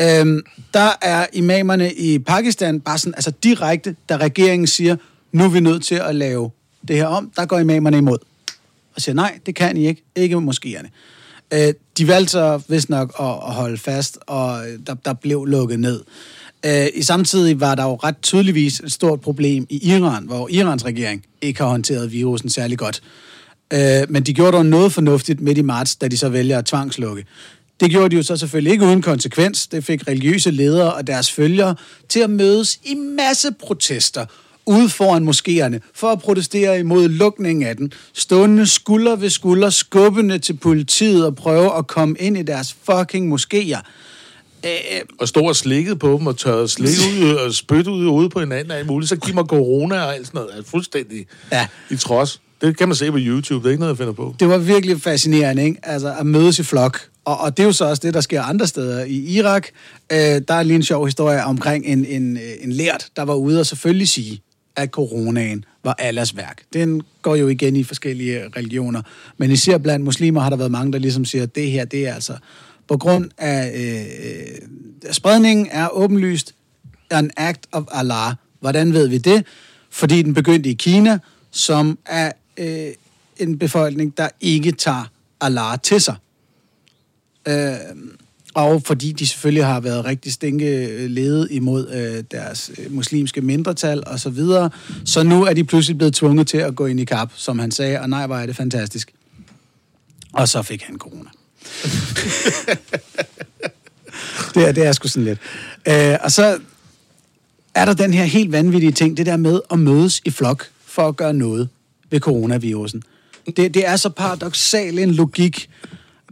[0.00, 0.42] Øhm,
[0.74, 4.96] der er imamerne i Pakistan bare sådan, altså direkte, da regeringen siger,
[5.32, 6.50] nu er vi nødt til at lave
[6.88, 8.18] det her om, der går imamerne imod
[8.94, 10.04] og siger, nej, det kan I ikke.
[10.16, 10.88] Ikke med moskéerne.
[11.54, 15.44] Øh, de valgte så vist nok at, at holde fast, og øh, der, der blev
[15.44, 16.00] lukket ned.
[16.66, 20.84] Øh, I samtidig var der jo ret tydeligvis et stort problem i Iran, hvor Irans
[20.84, 23.02] regering ikke har håndteret virusen særlig godt.
[23.72, 26.64] Øh, men de gjorde dog noget fornuftigt midt i marts, da de så vælger at
[26.64, 27.24] tvangslukke.
[27.80, 29.66] Det gjorde de jo så selvfølgelig ikke uden konsekvens.
[29.66, 31.74] Det fik religiøse ledere og deres følgere
[32.08, 34.26] til at mødes i masse protester
[34.66, 37.92] ude foran moskéerne for at protestere imod lukningen af den.
[38.14, 43.34] Stående skulder ved skulder, skubbende til politiet og prøve at komme ind i deres fucking
[43.34, 43.80] moskéer.
[44.64, 44.70] Øh,
[45.18, 46.88] Og stå og slikket på dem og tørre slik
[47.22, 49.08] ud og spytte ud hovedet på hinanden og alt muligt.
[49.08, 50.54] Så giv mig corona og alt sådan noget.
[50.56, 51.66] Altså, fuldstændig Ja.
[51.90, 52.40] i trods.
[52.60, 53.62] Det kan man se på YouTube.
[53.62, 54.34] Det er ikke noget, jeg finder på.
[54.40, 55.78] det var virkelig fascinerende, ikke?
[55.82, 57.00] Altså at mødes i flok.
[57.24, 59.04] Og, og det er jo så også det, der sker andre steder.
[59.04, 59.66] I Irak,
[60.12, 63.34] øh, der er lige en sjov historie omkring en, en, øh, en lært, der var
[63.34, 64.42] ude og selvfølgelig sige,
[64.76, 66.62] at coronaen var Allahs værk.
[66.72, 69.02] Den går jo igen i forskellige religioner.
[69.38, 72.08] Men især blandt muslimer har der været mange, der ligesom siger, at det her, det
[72.08, 72.36] er altså
[72.88, 76.54] på grund af øh, spredningen er åbenlyst
[77.10, 78.34] an act of Allah.
[78.60, 79.46] Hvordan ved vi det?
[79.90, 81.18] Fordi den begyndte i Kina,
[81.50, 82.88] som er øh,
[83.36, 85.10] en befolkning, der ikke tager
[85.40, 86.14] Allah til sig.
[87.48, 87.74] Øh,
[88.54, 93.40] og fordi de selvfølgelig har været rigtig stinke øh, ledet imod øh, deres øh, muslimske
[93.40, 94.70] mindretal og så videre,
[95.04, 97.70] så nu er de pludselig blevet tvunget til at gå ind i kap, som han
[97.70, 99.12] sagde, og nej, var er det fantastisk.
[100.32, 101.30] Og så fik han corona.
[104.54, 105.38] det, er, det er sgu sådan lidt.
[105.88, 106.58] Øh, og så
[107.74, 111.08] er der den her helt vanvittige ting, det der med at mødes i flok for
[111.08, 111.68] at gøre noget
[112.10, 113.02] ved coronavirusen.
[113.46, 115.70] Det, det er så paradoxal en logik,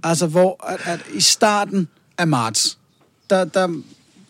[0.03, 1.89] altså hvor at, at i starten
[2.19, 2.79] af marts,
[3.31, 3.67] der, der,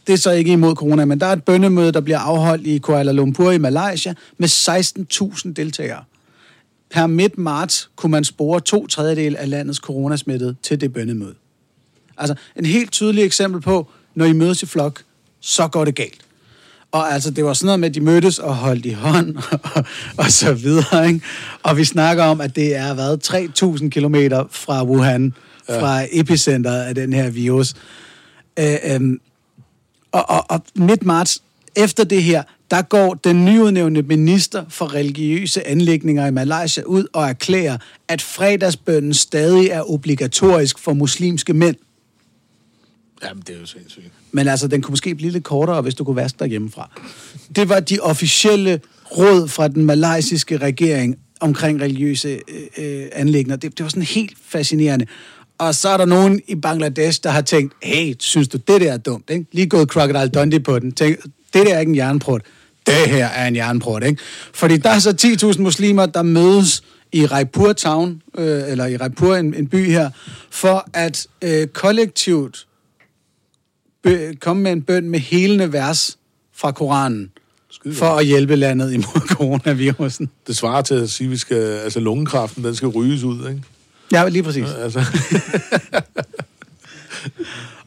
[0.07, 2.79] det er så ikke imod corona, men der er et bønnemøde, der bliver afholdt i
[2.79, 6.05] Kuala Lumpur i Malaysia med 16.000 deltagere.
[6.91, 11.35] Per midt marts kunne man spore to tredjedel af landets coronasmittede til det bønnemøde.
[12.19, 15.03] Altså, en helt tydelig eksempel på, når I mødes i flok,
[15.41, 16.21] så går det galt.
[16.93, 19.37] Og altså, det var sådan noget med, at de mødtes og holdt i hånd,
[19.75, 19.85] og,
[20.19, 21.21] og så videre, ikke?
[21.63, 23.31] Og vi snakker om, at det er været
[23.83, 25.35] 3.000 kilometer fra Wuhan,
[25.69, 25.81] ja.
[25.81, 27.75] fra epicentret af den her virus.
[28.59, 29.21] Øh, øhm,
[30.13, 31.43] og, og, og midt marts,
[31.77, 37.29] efter det her, der går den nyudnævnte minister for religiøse anlægninger i Malaysia ud og
[37.29, 41.77] erklærer, at fredagsbønnen stadig er obligatorisk for muslimske mænd.
[43.25, 44.11] Jamen, det er jo sindssygt.
[44.33, 46.91] Men altså, den kunne måske blive lidt kortere, hvis du kunne vaske dig hjemmefra.
[47.57, 48.81] Det var de officielle
[49.19, 53.57] råd fra den malaysiske regering omkring religiøse øh, øh, anlægner.
[53.57, 55.07] Det, det var sådan helt fascinerende.
[55.59, 58.93] Og så er der nogen i Bangladesh, der har tænkt, hey, synes du, det der
[58.93, 59.31] er dumt?
[59.31, 59.47] Ikke?
[59.53, 60.93] Lige gået Crocodile Dundee på den.
[60.93, 61.23] Tænk,
[61.55, 62.43] det der er ikke en jernprut.
[62.87, 64.23] Det her er en jernprut, ikke?
[64.55, 66.83] Fordi der er så 10.000 muslimer, der mødes
[67.13, 70.11] i Raipur Town, øh, eller i Raipur, en, en by her,
[70.51, 72.67] for at øh, kollektivt
[74.07, 76.19] bø- komme med en bøn med helende vers
[76.57, 77.31] fra Koranen,
[77.93, 80.31] for at hjælpe landet imod coronavirusen.
[80.47, 83.63] Det svarer til at sige, at vi skal, altså lungekræften, den skal ryges ud, ikke?
[84.13, 84.67] Ja, lige præcis.
[84.83, 85.01] Altså,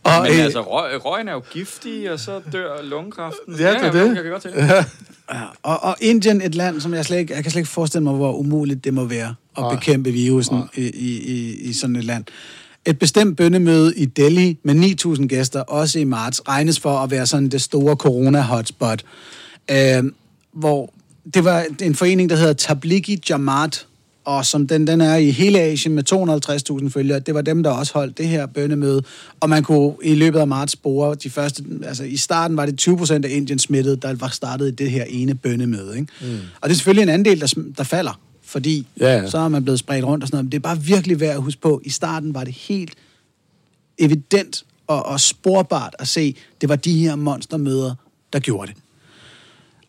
[0.03, 3.55] Og, Men øh, altså, røg, røgen er jo giftig, og så dør lungekræften.
[3.59, 4.15] Ja, det er jeg, det.
[4.15, 4.63] Jeg kan godt tænke.
[4.63, 4.85] Ja.
[5.33, 8.03] ja, og, og Indien, et land, som jeg slet ikke, jeg kan slet ikke forestille
[8.03, 9.75] mig, hvor umuligt det må være at Nej.
[9.75, 12.23] bekæmpe virusen i, i, i, i sådan et land.
[12.85, 14.75] Et bestemt bønnemøde i Delhi med
[15.15, 19.03] 9.000 gæster, også i marts, regnes for at være sådan det store corona-hotspot.
[19.71, 20.03] Øh,
[20.53, 20.93] hvor
[21.33, 23.87] det var en forening, der hedder Tablighi Jamaat,
[24.25, 27.19] og som den, den er i hele Asien med 250.000 følgere.
[27.19, 29.03] Det var dem, der også holdt det her bønnemøde.
[29.39, 31.63] Og man kunne i løbet af marts spore de første...
[31.85, 34.91] Altså i starten var det 20 procent af Indien smittet, der var startet i det
[34.91, 35.99] her ene bønnemøde.
[35.99, 36.07] Ikke?
[36.21, 36.37] Mm.
[36.61, 39.29] Og det er selvfølgelig en andel, der, der falder, fordi Ja, ja.
[39.29, 40.45] så er man blevet spredt rundt og sådan noget.
[40.45, 41.81] Men det er bare virkelig værd at huske på.
[41.85, 42.93] I starten var det helt
[43.97, 47.95] evident og, og sporbart at se, det var de her monstermøder,
[48.33, 48.77] der gjorde det.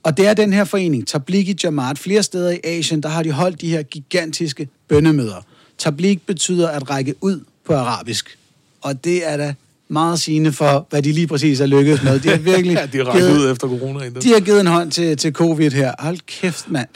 [0.03, 1.99] Og det er den her forening, Tablighi Jamaat.
[1.99, 5.47] Flere steder i Asien, der har de holdt de her gigantiske bønnemøder.
[5.79, 8.39] Tabligh betyder at række ud på arabisk.
[8.81, 9.55] Og det er da
[9.89, 12.21] meget sigende for, hvad de lige præcis er lykkedes med.
[12.21, 14.09] De har virkelig ja, de har rækket ud efter corona.
[14.09, 15.95] De har givet en hånd til, til covid her.
[15.99, 16.89] Hold kæft, mand.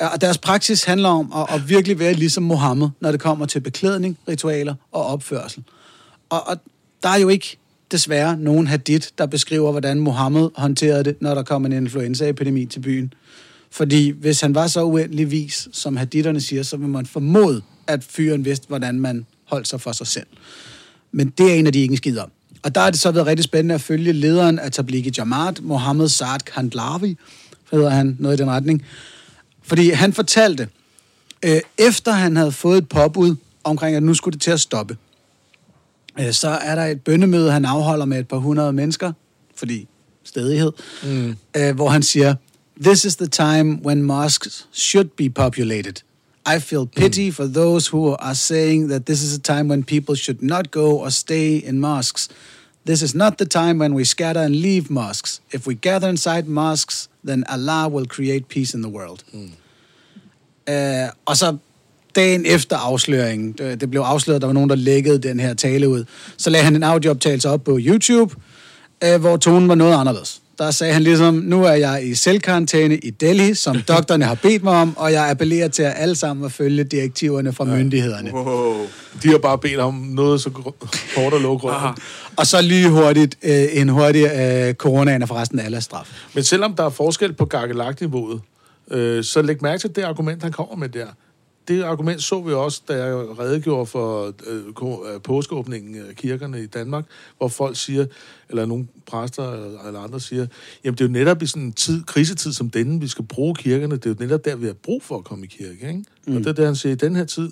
[0.00, 3.60] Og deres praksis handler om at, at virkelig være ligesom Mohammed, når det kommer til
[3.60, 5.64] beklædning, ritualer og opførsel.
[6.30, 6.56] Og, og
[7.02, 7.58] der er jo ikke
[7.90, 12.80] desværre nogen hadith, der beskriver, hvordan Mohammed håndterede det, når der kom en influenzaepidemi til
[12.80, 13.12] byen.
[13.70, 18.04] Fordi hvis han var så uendelig vis, som haditherne siger, så vil man formode, at
[18.04, 20.26] fyren vidste, hvordan man holdt sig for sig selv.
[21.12, 22.30] Men det er en af de ikke skider om.
[22.62, 26.08] Og der er det så været rigtig spændende at følge lederen af Tablighi Jamaat, Mohammed
[26.08, 27.16] Saad Kandlavi,
[27.72, 28.84] hedder han, noget i den retning.
[29.62, 30.68] Fordi han fortalte,
[31.42, 34.96] øh, efter han havde fået et påbud omkring, at nu skulle det til at stoppe,
[36.32, 39.12] så er der et bønnemøde, han afholder med et par hundrede mennesker,
[39.54, 39.88] fordi
[40.24, 40.72] stedighed,
[41.04, 41.36] mm.
[41.56, 42.34] øh, hvor han siger,
[42.80, 46.02] This is the time when mosques should be populated.
[46.46, 47.32] I feel pity mm.
[47.32, 50.98] for those who are saying that this is a time when people should not go
[51.04, 52.28] or stay in mosques.
[52.86, 55.40] This is not the time when we scatter and leave mosques.
[55.52, 59.24] If we gather inside mosques, then Allah will create peace in the world.
[59.32, 59.52] Mm.
[60.68, 61.56] Uh, og så
[62.16, 65.54] dagen efter afsløringen, det, det blev afsløret, at der var nogen, der lækkede den her
[65.54, 66.04] tale ud,
[66.36, 68.34] så lagde han en audiooptagelse op på YouTube,
[69.06, 72.96] uh, hvor tonen var noget anderledes der sagde han ligesom, nu er jeg i selvkarantæne
[72.96, 76.46] i Delhi, som doktorerne har bedt mig om, og jeg appellerer til at alle sammen
[76.46, 77.76] at følge direktiverne fra ja.
[77.76, 78.34] myndighederne.
[78.34, 78.86] Wow.
[79.22, 80.50] De har bare bedt om noget så
[81.14, 81.74] kort og lågrød.
[82.36, 86.08] Og så lige hurtigt øh, en hurtig øh, coronaen er forresten alle straf.
[86.34, 88.40] Men selvom der er forskel på gakkelagt-niveauet,
[88.90, 91.06] øh, så læg mærke til det argument, han kommer med der
[91.68, 96.66] det argument så vi også, da jeg redegjorde for øh, øh, påskeåbningen af kirkerne i
[96.66, 97.04] Danmark,
[97.38, 98.06] hvor folk siger,
[98.48, 99.52] eller nogle præster
[99.86, 100.46] eller, andre siger,
[100.84, 103.54] jamen det er jo netop i sådan en tid, krisetid som denne, vi skal bruge
[103.54, 106.04] kirkerne, det er jo netop der, vi har brug for at komme i kirke, ikke?
[106.26, 106.36] Mm.
[106.36, 107.50] Og det er det, han siger, i den her tid,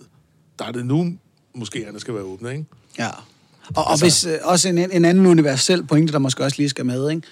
[0.58, 1.12] der er det nu,
[1.54, 2.64] måske der skal være åbne, ikke?
[2.98, 3.08] Ja.
[3.76, 6.68] Og, altså, og hvis, øh, også en, en anden universel pointe, der måske også lige
[6.68, 7.22] skal med, ikke?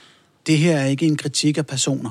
[0.47, 2.11] Det her er ikke en kritik af personer.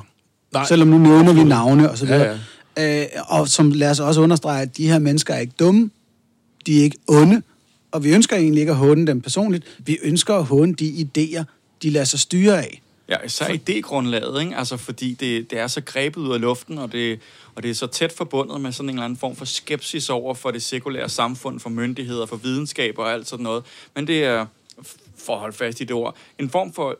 [0.52, 0.66] Nej.
[0.66, 2.20] Selvom nu nævner vi navne og så videre.
[2.20, 2.38] Ja, ja.
[2.78, 5.90] Øh, og som lad os også understrege, at de her mennesker er ikke dumme,
[6.66, 7.42] de er ikke onde,
[7.92, 9.78] og vi ønsker egentlig ikke at håne dem personligt.
[9.78, 11.42] Vi ønsker at håne de idéer,
[11.82, 12.80] de lader sig styre af.
[13.08, 14.56] Ja, især idégrundlaget, ikke?
[14.56, 17.20] Altså, fordi det, det er så grebet ud af luften, og det,
[17.54, 20.34] og det er så tæt forbundet med sådan en eller anden form for skepsis over
[20.34, 23.64] for det sekulære samfund, for myndigheder, for videnskab og alt sådan noget.
[23.94, 24.46] Men det er,
[25.16, 26.98] for at holde fast i det ord, en form for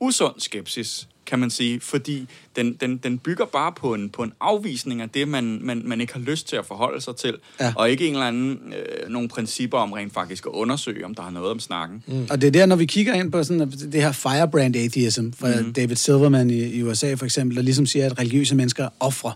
[0.00, 4.32] usund skepsis, kan man sige, fordi den, den, den bygger bare på en, på en
[4.40, 7.72] afvisning af det, man, man, man ikke har lyst til at forholde sig til, ja.
[7.76, 11.22] og ikke en eller anden øh, nogle principper om rent faktisk at undersøge, om der
[11.22, 12.02] er noget om snakken.
[12.06, 12.26] Mm.
[12.30, 15.60] Og det er der, når vi kigger ind på sådan, det her firebrand atheism fra
[15.60, 15.72] mm.
[15.72, 19.32] David Silverman i, i USA for eksempel, der ligesom siger, at religiøse mennesker er ofre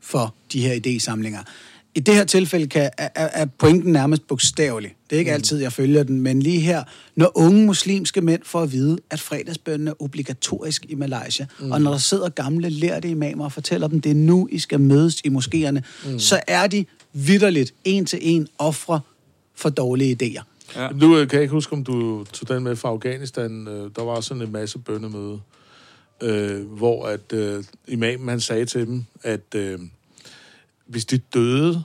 [0.00, 1.44] for de her idésamlinger.
[1.98, 4.94] I det her tilfælde kan, er, er pointen nærmest bogstavelig.
[5.10, 5.34] Det er ikke mm.
[5.34, 6.84] altid, jeg følger den, men lige her,
[7.16, 11.72] når unge muslimske mænd får at vide, at fredagsbønnen er obligatorisk i Malaysia, mm.
[11.72, 14.80] og når der sidder gamle lærte imamer og fortæller dem, det er nu, I skal
[14.80, 16.18] mødes i moskéerne, mm.
[16.18, 19.00] så er de vidderligt en til en ofre
[19.54, 20.42] for dårlige idéer.
[20.76, 20.88] Ja.
[20.88, 23.68] Nu øh, kan jeg ikke huske, om du tog den med fra Afghanistan.
[23.68, 25.40] Øh, der var sådan en masse bønnemøde,
[26.22, 29.78] øh, hvor at øh, imamen han sagde til dem, at øh,
[30.88, 31.82] hvis de døde,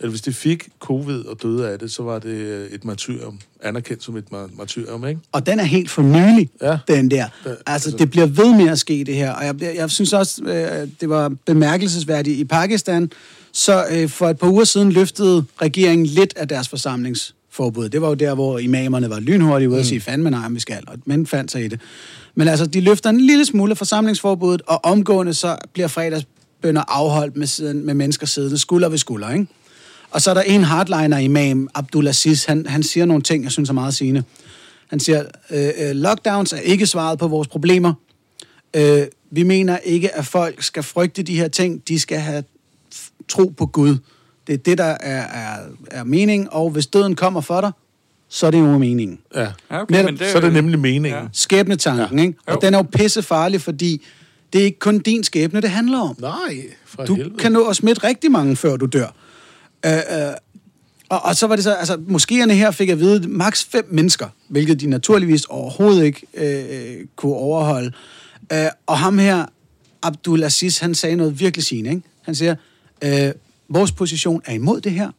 [0.00, 3.38] eller hvis de fik covid og døde af det, så var det øh, et martyrium,
[3.62, 4.24] anerkendt som et
[4.56, 5.20] martyrium, ikke?
[5.32, 6.78] Og den er helt for nylig, ja.
[6.88, 7.24] den der.
[7.44, 9.32] Altså, altså, det bliver ved med at ske, det her.
[9.32, 13.10] Og jeg, jeg synes også, øh, det var bemærkelsesværdigt i Pakistan,
[13.52, 17.88] så øh, for et par uger siden løftede regeringen lidt af deres forsamlingsforbud.
[17.88, 19.80] Det var jo der, hvor imamerne var lynhurtige ude mm.
[19.80, 21.80] og sige, fandme nej, vi skal, og men fandt sig i det.
[22.34, 26.26] Men altså, de løfter en lille smule af forsamlingsforbuddet, og omgående så bliver fredags
[26.62, 29.46] bønder afholdt med, siden, med mennesker siddende skulder ved skulder, ikke?
[30.10, 33.68] Og så er der en hardliner imam, Abdulaziz, han, han siger nogle ting, jeg synes
[33.68, 34.22] er meget sigende.
[34.90, 37.94] Han siger, øh, øh, lockdowns er ikke svaret på vores problemer.
[38.76, 41.88] Øh, vi mener ikke, at folk skal frygte de her ting.
[41.88, 42.44] De skal have
[43.28, 43.96] tro på Gud.
[44.46, 45.58] Det er det, der er, er,
[45.90, 47.72] er mening, og hvis døden kommer for dig,
[48.28, 49.18] så er det jo meningen.
[49.34, 51.22] Ja, okay, Netop, men det er så er det nemlig meningen.
[51.22, 51.28] Ja.
[51.32, 52.24] Skæbnetanken, ja.
[52.24, 52.38] ikke?
[52.46, 52.58] Og jo.
[52.62, 54.04] den er jo pisse farlig, fordi
[54.52, 56.16] det er ikke kun din skæbne, det handler om.
[56.18, 57.36] Nej, for Du helvede.
[57.38, 59.14] kan nå at smitte rigtig mange, før du dør.
[59.86, 60.34] Øh, øh,
[61.08, 64.28] og, og så var det så, altså, moskéerne her fik at vide maks fem mennesker,
[64.48, 67.92] hvilket de naturligvis overhovedet ikke øh, kunne overholde.
[68.52, 69.46] Øh, og ham her,
[70.02, 72.02] Abdul Aziz, han sagde noget virkelig sigende, ikke?
[72.22, 72.54] Han siger,
[73.04, 73.32] øh,
[73.68, 75.10] vores position er imod det her.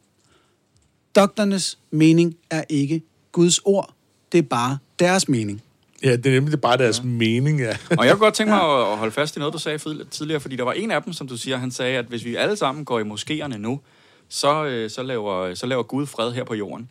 [1.16, 3.02] Doktornes mening er ikke
[3.32, 3.94] Guds ord.
[4.32, 5.62] Det er bare deres mening.
[6.02, 7.04] Ja, det er nemlig bare deres ja.
[7.04, 7.76] mening, ja.
[7.98, 8.60] Og jeg kunne godt tænke mig
[8.92, 11.28] at holde fast i noget, du sagde tidligere, fordi der var en af dem, som
[11.28, 13.80] du siger, han sagde, at hvis vi alle sammen går i moskéerne nu,
[14.28, 16.88] så, øh, så, laver, så laver Gud fred her på jorden.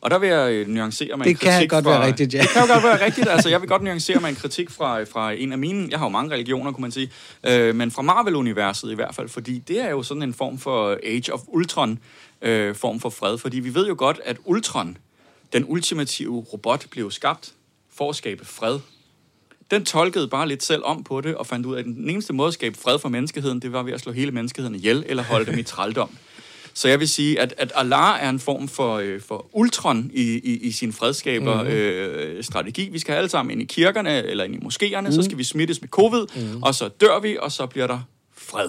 [0.00, 2.34] Og der vil jeg øh, nuancere med Det en kan kritik godt fra, være rigtigt,
[2.34, 2.40] ja.
[2.40, 3.28] Det kan jo godt være rigtigt.
[3.28, 5.88] Altså, jeg vil godt nuancere med en kritik fra, fra en af mine...
[5.90, 7.10] Jeg har jo mange religioner, kunne man sige.
[7.46, 10.98] Øh, men fra Marvel-universet i hvert fald, fordi det er jo sådan en form for
[11.02, 11.98] Age of Ultron
[12.42, 13.38] øh, form for fred.
[13.38, 14.96] Fordi vi ved jo godt, at Ultron,
[15.52, 17.52] den ultimative robot, blev skabt
[17.94, 18.78] for at skabe fred
[19.70, 22.32] den tolkede bare lidt selv om på det, og fandt ud af, at den eneste
[22.32, 25.22] måde at skabe fred for menneskeheden, det var ved at slå hele menneskeheden ihjel, eller
[25.22, 26.10] holde dem i trældom.
[26.76, 30.22] Så jeg vil sige, at, at Allah er en form for, øh, for ultron i,
[30.22, 31.74] i, i sin fredskaber mm-hmm.
[31.76, 32.88] øh, strategi.
[32.92, 35.12] Vi skal alle sammen ind i kirkerne, eller ind i moskéerne, mm.
[35.12, 36.62] så skal vi smittes med covid, mm.
[36.62, 38.00] og så dør vi, og så bliver der
[38.36, 38.68] fred.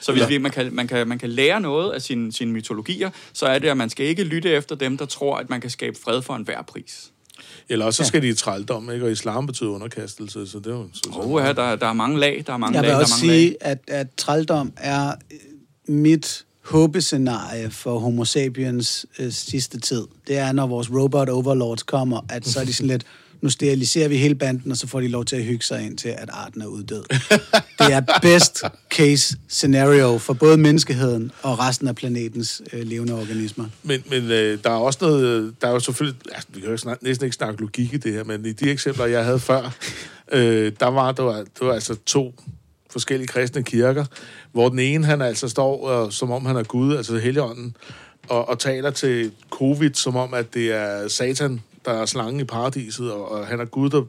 [0.00, 0.28] Så hvis Ja.
[0.28, 3.58] vi, man, kan, man, kan, man kan lære noget af sine, sine mytologier, så er
[3.58, 6.22] det, at man skal ikke lytte efter dem, der tror, at man kan skabe fred
[6.22, 7.10] for enhver pris.
[7.68, 9.04] Eller også så skal de i trældom, ikke?
[9.04, 10.88] Og islam betyder underkastelse, så det er jo...
[11.12, 13.02] Oh, ja, der, der er mange lag, der er mange Jeg lag, vil der er
[13.02, 13.40] også mange lag.
[13.40, 15.12] sige, at, at trældom er
[15.86, 20.02] mit håbescenarie for homo sapiens øh, sidste tid.
[20.26, 23.04] Det er, når vores robot overlords kommer, at så er de sådan lidt,
[23.40, 25.98] nu steriliserer vi hele banden, og så får de lov til at hygge sig ind
[25.98, 27.04] til, at arten er uddød.
[27.78, 33.64] Det er best case scenario for både menneskeheden og resten af planetens øh, levende organismer.
[33.82, 35.24] Men, men øh, der er også noget...
[35.24, 36.20] øh, Der er jo selvfølgelig...
[36.32, 38.70] Altså, vi kan jo snak, næsten ikke snakke logik i det her, men i de
[38.70, 39.76] eksempler, jeg havde før,
[40.32, 42.34] øh, der var der var, der var altså to
[42.94, 44.04] forskellige kristne kirker,
[44.52, 47.76] hvor den ene, han altså står, og, som om han er Gud, altså Helligånden,
[48.28, 52.44] og, og taler til covid, som om, at det er Satan, der er slangen i
[52.44, 54.02] paradiset, og, og han er Gud, der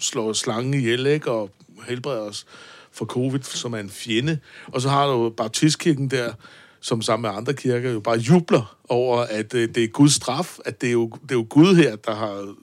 [0.00, 1.30] slår slangen ihjel, ikke?
[1.30, 1.50] Og
[1.88, 2.46] helbreder os
[2.92, 4.38] for covid, som er en fjende.
[4.66, 6.32] Og så har du Baptistkirken der,
[6.80, 10.58] som sammen med andre kirker jo bare jubler over, at øh, det er Guds straf,
[10.64, 12.54] at det er, jo, det er jo Gud her, der har...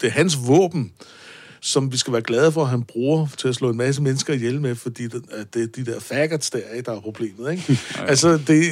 [0.00, 0.92] Det er hans våben,
[1.64, 4.34] som vi skal være glade for, at han bruger til at slå en masse mennesker
[4.34, 7.78] ihjel med, fordi det, at det er de der faggots der, der er problemet, ikke?
[8.10, 8.62] altså, det,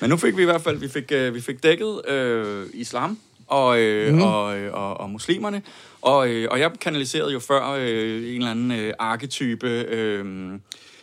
[0.00, 3.18] Men nu fik vi i hvert fald vi fik, øh, vi fik dækket øh, islam
[3.46, 4.22] og, øh, mm.
[4.22, 5.62] og, øh, og, og muslimerne.
[6.02, 10.24] Og, øh, og jeg kanaliserede jo før øh, en eller anden øh, arketype øh,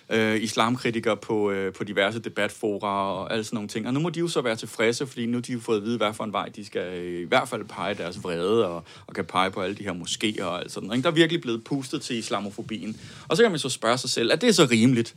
[0.10, 3.88] øh, islamkritiker på, øh, på diverse debatfora og alle sådan nogle ting.
[3.88, 5.84] Og nu må de jo så være tilfredse, fordi nu har de jo fået at
[5.84, 9.14] vide, hvad for en vej de skal i hvert fald pege deres vrede og, og
[9.16, 11.04] kan pege på alle de her moskéer og alt sådan noget.
[11.04, 13.00] Der er virkelig blevet pustet til islamofobien.
[13.28, 15.16] Og så kan man så spørge sig selv, er det så rimeligt?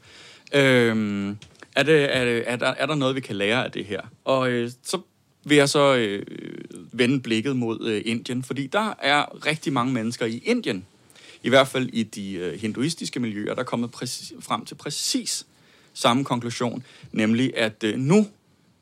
[0.55, 1.37] Øhm,
[1.77, 4.01] er, det, er, det, er, der, er der noget, vi kan lære af det her?
[4.25, 5.01] Og øh, så
[5.45, 6.27] vil jeg så øh,
[6.93, 10.87] vende blikket mod øh, Indien, fordi der er rigtig mange mennesker i Indien,
[11.43, 15.47] i hvert fald i de øh, hinduistiske miljøer, der er kommet præcis, frem til præcis
[15.95, 18.27] samme konklusion, nemlig at øh, nu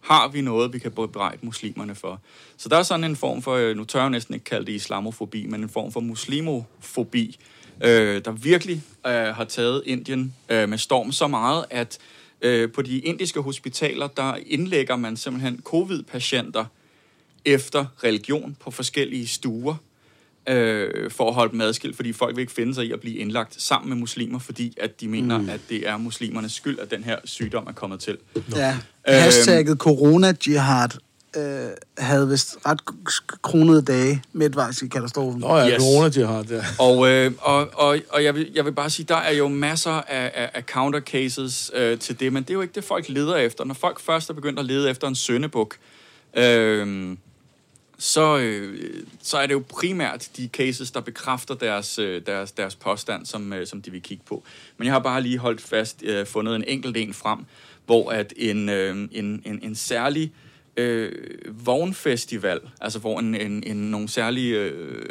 [0.01, 2.21] har vi noget, vi kan bebrejde muslimerne for.
[2.57, 4.73] Så der er sådan en form for, øh, nu tør jeg næsten ikke kalde det
[4.73, 7.39] islamofobi, men en form for muslimofobi,
[7.81, 11.99] øh, der virkelig øh, har taget Indien øh, med storm så meget, at
[12.43, 16.65] øh, på de indiske hospitaler, der indlægger man simpelthen covid-patienter
[17.45, 19.75] efter religion på forskellige stuer,
[20.49, 23.17] øh, for at holde dem adskilt, fordi folk vil ikke finde sig i at blive
[23.17, 25.49] indlagt sammen med muslimer, fordi at de mener, mm.
[25.49, 28.19] at det er muslimernes skyld, at den her sygdom er kommet til.
[28.57, 28.77] Ja.
[29.07, 30.89] Hashtagget corona-jihad
[31.37, 32.81] øh, havde vist ret
[33.43, 35.41] kronede dage midtvejs i katastrofen.
[35.41, 35.83] Nå ja, Yes.
[35.83, 36.65] corona-jihad, ja.
[36.79, 39.91] Og, øh, og, og, og jeg, vil, jeg vil bare sige, der er jo masser
[39.91, 43.09] af, af, af counter cases øh, til det, men det er jo ikke det, folk
[43.09, 43.65] leder efter.
[43.65, 45.77] Når folk først er begyndt at lede efter en søndebuk,
[46.37, 47.17] øh,
[48.01, 52.77] så, øh, så er det jo primært de cases, der bekræfter deres, øh, deres, deres
[52.77, 54.43] påstand, som, øh, som de vil kigge på.
[54.77, 57.39] Men jeg har bare lige holdt fast, øh, fundet en enkelt en frem,
[57.87, 60.50] hvor at en, øh, en, en, en særlig øh,
[61.65, 65.03] vognfestival, altså hvor en, en, en, nogle særlige øh,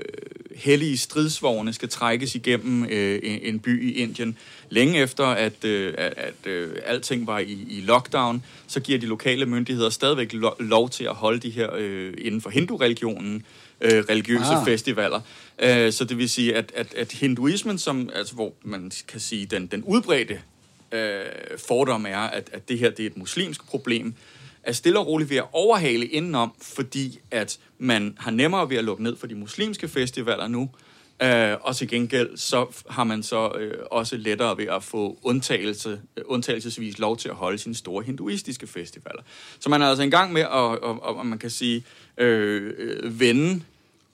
[0.55, 4.37] hellige stridsvogne skal trækkes igennem øh, en, en by i Indien.
[4.69, 9.05] Længe efter, at, øh, at, at øh, alting var i, i lockdown, så giver de
[9.05, 13.45] lokale myndigheder stadigvæk lo- lov til at holde de her øh, inden for hindu-religionen
[13.81, 14.65] øh, religiøse ah.
[14.65, 15.21] festivaler.
[15.59, 19.45] Øh, så det vil sige, at, at, at hinduismen, som, altså, hvor man kan sige,
[19.45, 20.39] den, den udbredte
[20.91, 21.25] øh,
[21.67, 24.13] fordom er, at, at det her det er et muslimsk problem,
[24.69, 28.83] er stille og roligt ved at overhale indenom, fordi at man har nemmere ved at
[28.83, 30.69] lukke ned for de muslimske festivaler nu,
[31.23, 36.01] øh, og til gengæld så har man så øh, også lettere ved at få undtagelse,
[36.17, 39.21] øh, undtagelsesvis lov til at holde sine store hinduistiske festivaler.
[39.59, 41.83] Så man er altså i gang med at, og, og, man kan sige,
[42.17, 43.61] øh, øh, vende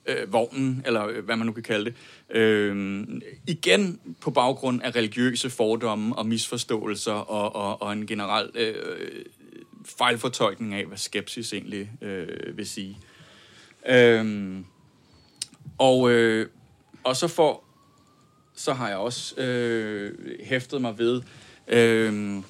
[0.06, 1.94] øh, vognen, eller øh, hvad man nu kan kalde det,
[2.36, 3.06] øh,
[3.46, 8.74] igen på baggrund af religiøse fordomme og misforståelser og, og, og en generel øh,
[9.98, 12.98] fejlfortolkning af, hvad skepsis egentlig øh, vil sige.
[13.88, 14.64] Øhm,
[15.78, 16.48] og, øh,
[17.04, 17.66] og så får
[18.56, 20.12] så har jeg også øh,
[20.44, 21.22] hæftet mig ved
[21.68, 22.42] øh,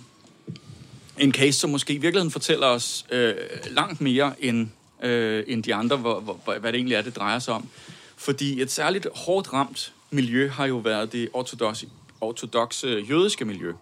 [1.18, 3.34] en case, som måske i virkeligheden fortæller os øh,
[3.70, 4.68] langt mere end,
[5.02, 7.68] øh, end de andre, hvor, hvor, hvad det egentlig er, det drejer sig om.
[8.16, 11.88] Fordi et særligt hårdt ramt miljø har jo været det ortodoxe,
[12.20, 13.72] ortodoxe jødiske miljø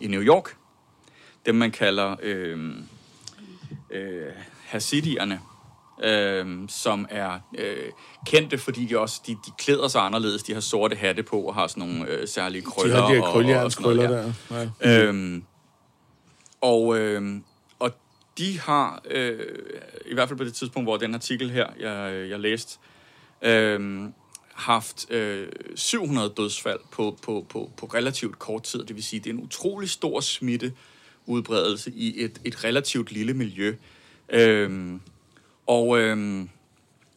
[0.00, 0.56] i New York.
[1.46, 2.58] Dem man kalder øh,
[3.90, 4.32] øh,
[4.64, 5.40] hasidierne
[6.04, 7.90] øh, som er øh,
[8.26, 10.42] kendte, fordi de også de, de klæder sig anderledes.
[10.42, 12.96] De har sorte hatte på og har sådan nogle øh, særlige krøller.
[12.96, 14.32] De har de her og, og, og der.
[14.84, 15.02] Ja.
[15.02, 15.44] Øhm,
[16.60, 17.40] og, øh,
[17.78, 17.90] og
[18.38, 19.40] de har, øh,
[20.06, 22.78] i hvert fald på det tidspunkt, hvor den artikel her, jeg, jeg læste,
[23.42, 24.08] øh,
[24.52, 28.84] haft øh, 700 dødsfald på, på, på, på relativt kort tid.
[28.84, 30.20] Det vil sige, det er en utrolig stor
[31.26, 33.74] udbredelse i et, et relativt lille miljø.
[34.28, 35.00] Øhm,
[35.66, 36.48] og øhm,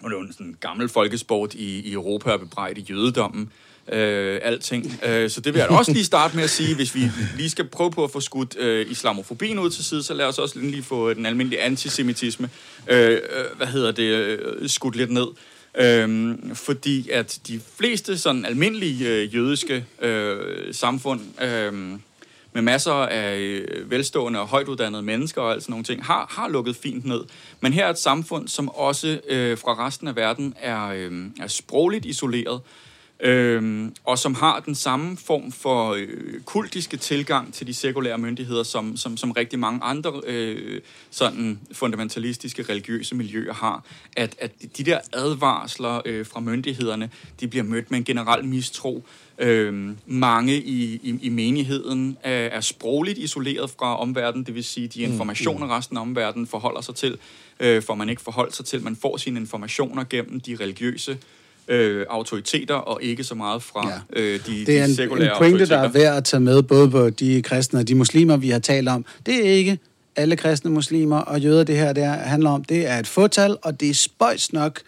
[0.03, 3.51] og det er jo en sådan gammel folkesport i, i Europa at bebrejde jødedommen.
[3.91, 4.99] Øh, alting.
[5.05, 7.01] Øh, så det vil jeg også lige starte med at sige, hvis vi
[7.37, 10.39] lige skal prøve på at få skudt øh, islamofobien ud til side, så lad os
[10.39, 12.49] også lige få den almindelige antisemitisme,
[12.87, 13.17] øh, øh,
[13.57, 15.27] hvad hedder det, øh, skudt lidt ned.
[15.77, 21.99] Øhm, fordi at de fleste sådan almindelige øh, jødiske øh, samfund øh,
[22.53, 26.47] med masser af øh, velstående og højtuddannede mennesker og alt sådan nogle ting, har, har
[26.47, 27.21] lukket fint ned.
[27.61, 31.47] Men her er et samfund, som også øh, fra resten af verden er, øh, er
[31.47, 32.61] sprogligt isoleret,
[33.21, 38.63] Øhm, og som har den samme form for øh, kultiske tilgang til de sekulære myndigheder,
[38.63, 43.83] som, som, som rigtig mange andre øh, sådan fundamentalistiske religiøse miljøer har,
[44.17, 47.09] at, at de der advarsler øh, fra myndighederne,
[47.39, 49.03] de bliver mødt med en generel mistro.
[49.39, 54.87] Øh, mange i, i, i menigheden er, er sprogligt isoleret fra omverdenen, det vil sige,
[54.87, 57.17] de informationer resten af omverdenen forholder sig til,
[57.59, 58.83] øh, for man ikke forholder sig til.
[58.83, 61.17] Man får sine informationer gennem de religiøse
[61.69, 64.21] øh, autoriteter, og ikke så meget fra Ja.
[64.21, 66.63] øh, de, Det er de en, sekulære en pointe, der er værd at tage med,
[66.63, 69.05] både på de kristne og de muslimer, vi har talt om.
[69.25, 69.79] Det er ikke
[70.15, 72.63] alle kristne muslimer og jøder, det her det her handler om.
[72.63, 74.79] Det er et fåtal, og det er spøjs nok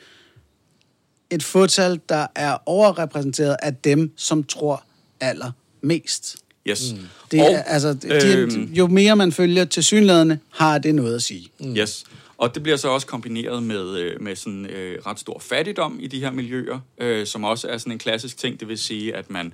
[1.29, 4.83] et fåtal, der er overrepræsenteret af dem, som tror
[5.19, 6.37] allermest.
[6.67, 6.95] Yes.
[7.31, 11.15] Det og, er, altså, de, øhm, jo mere man følger til synlædende, har det noget
[11.15, 11.47] at sige.
[11.59, 11.75] Mm.
[11.75, 12.03] Yes.
[12.41, 16.07] Og det bliver så også kombineret med, øh, med sådan øh, ret stor fattigdom i
[16.07, 18.59] de her miljøer, øh, som også er sådan en klassisk ting.
[18.59, 19.53] Det vil sige, at man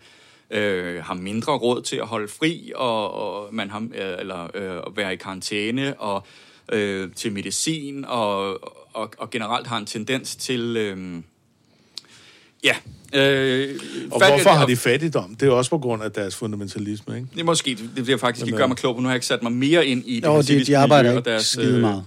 [0.52, 4.78] øh, har mindre råd til at holde fri, og, og man har øh, eller øh,
[4.88, 6.28] at være i karantæne og
[6.72, 8.50] øh, til medicin, og,
[8.94, 11.22] og, og generelt har en tendens til øh,
[12.68, 12.76] ja.
[13.14, 13.80] Øh,
[14.12, 15.36] Og fattig- hvorfor har de fattigdom?
[15.36, 17.28] Det er også på grund af deres fundamentalisme, ikke?
[17.36, 19.02] Det måske, det jeg faktisk ikke øh, gøre mig klog på.
[19.02, 21.40] Nu har jeg ikke sat mig mere ind i det Jo, de, de arbejder ikke
[21.44, 22.04] skide øh, meget.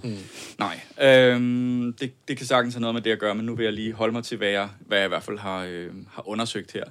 [0.59, 3.63] Nej, øhm, det, det kan sagtens have noget med det at gøre, men nu vil
[3.63, 6.29] jeg lige holde mig til, hvad jeg, hvad jeg i hvert fald har, øh, har
[6.29, 6.83] undersøgt her.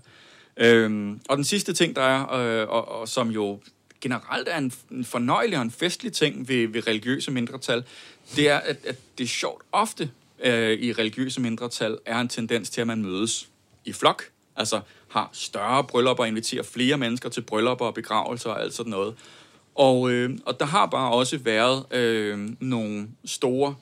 [0.57, 3.59] Øhm, og den sidste ting, der er, øh, og, og som jo
[4.01, 7.83] generelt er en, en fornøjelig og en festlig ting ved, ved religiøse mindretal,
[8.37, 10.11] det er, at, at det er sjovt ofte
[10.45, 13.49] øh, i religiøse mindretal er en tendens til, at man mødes
[13.85, 14.25] i flok,
[14.57, 18.91] altså har større bryllupper og inviterer flere mennesker til bryllupper og begravelser og alt sådan
[18.91, 19.15] noget.
[19.75, 23.75] Og, øh, og der har bare også været øh, nogle store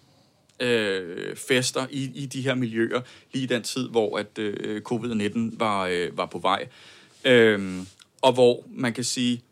[0.61, 3.01] øh, fester i, i de her miljøer,
[3.33, 6.69] lige i den tid, hvor at øh, covid-19 var, øh, var på vej.
[7.25, 7.79] Øh,
[8.23, 9.43] og hvor man kan sige,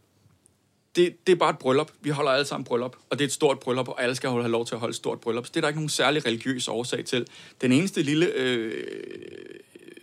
[0.97, 1.93] det, det er bare et bryllup.
[2.01, 4.49] Vi holder alle sammen bryllup, og det er et stort bryllup, og alle skal have
[4.49, 5.47] lov til at holde et stort bryllup.
[5.47, 7.27] Så det er der ikke nogen særlig religiøs årsag til.
[7.61, 8.85] Den eneste lille øh,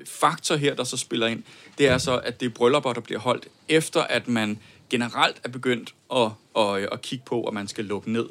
[0.07, 1.43] faktor her, der så spiller ind,
[1.77, 5.49] det er så, at det er bryllupper, der bliver holdt, efter at man generelt er
[5.49, 8.25] begyndt at, at, at kigge på, at man skal lukke ned.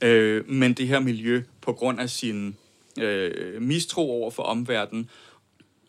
[0.00, 2.56] Øh, men det her miljø, på grund af sin
[2.98, 5.10] øh, mistro over for omverdenen,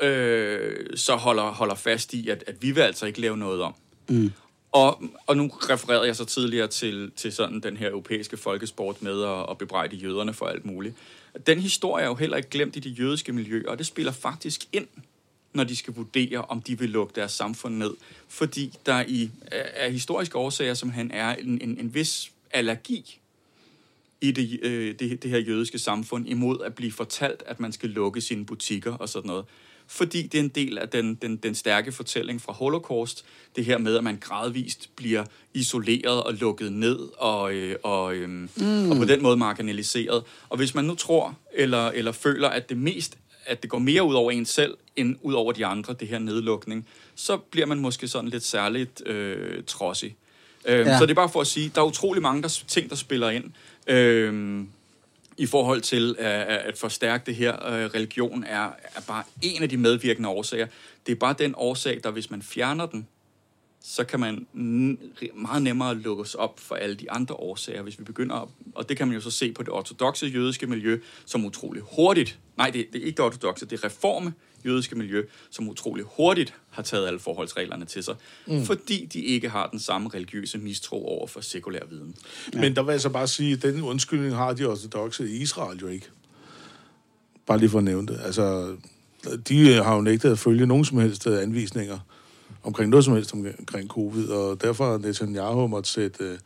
[0.02, 3.74] øh, så holder, holder fast i, at, at vi vil altså ikke lave noget om.
[4.10, 4.32] Mm.
[4.72, 9.24] Og, og nu refererede jeg så tidligere til, til sådan den her europæiske folkesport med
[9.24, 10.96] at, at bebrejde jøderne for alt muligt.
[11.48, 14.66] Den historie er jo heller ikke glemt i de jødiske miljøer, og det spiller faktisk
[14.74, 14.88] ind,
[15.54, 17.94] når de skal vurdere, om de vil lukke deres samfund ned.
[18.28, 23.20] Fordi der i, af af historiske årsager, som han er en, en, en vis allergi
[24.22, 27.90] i det, øh, det, det her jødiske samfund imod at blive fortalt, at man skal
[27.90, 29.46] lukke sine butikker og sådan noget.
[29.90, 33.26] Fordi det er en del af den, den, den stærke fortælling fra Holocaust,
[33.56, 38.30] det her med, at man gradvist bliver isoleret og lukket ned og, øh, og, øh,
[38.30, 38.92] mm.
[38.92, 40.24] og på den måde marginaliseret.
[40.50, 43.18] Og hvis man nu tror eller, eller føler, at det mest
[43.48, 46.20] at det går mere ud over en selv, end ud over de andre, det her
[46.20, 50.16] nedlukning, så bliver man måske sådan lidt særligt øh, trodsig.
[50.66, 50.98] Øh, Ja.
[50.98, 53.30] Så det er bare for at sige, der er utrolig mange der, ting, der spiller
[53.30, 53.52] ind.
[53.88, 54.64] Øh,
[55.38, 56.26] i forhold til uh,
[56.68, 57.54] at forstærke det her.
[57.54, 60.68] Uh, religion er, er bare en af de medvirkende årsager.
[61.06, 63.08] Det er bare den årsag, der hvis man fjerner den,
[63.90, 64.48] så kan man
[65.36, 69.08] meget nemmere lukkes op for alle de andre årsager, hvis vi begynder, og det kan
[69.08, 73.02] man jo så se på det ortodoxe jødiske miljø, som utrolig hurtigt, nej, det, det
[73.02, 74.34] er ikke det ortodoxe, det er reforme
[74.66, 78.16] jødiske miljø, som utrolig hurtigt har taget alle forholdsreglerne til sig,
[78.48, 78.66] mm.
[78.66, 82.16] fordi de ikke har den samme religiøse mistro over for sekulær viden.
[82.54, 82.62] Ja.
[82.62, 85.80] Men der vil jeg så bare sige, at den undskyldning har de ortodoxe i Israel
[85.80, 86.08] jo ikke.
[87.46, 88.20] Bare lige for at nævne det.
[88.24, 88.76] Altså,
[89.48, 92.00] de har jo nægtet at følge nogen som helst anvisninger
[92.68, 96.38] omkring noget som helst omkring covid, og derfor har Netanyahu måtte sætte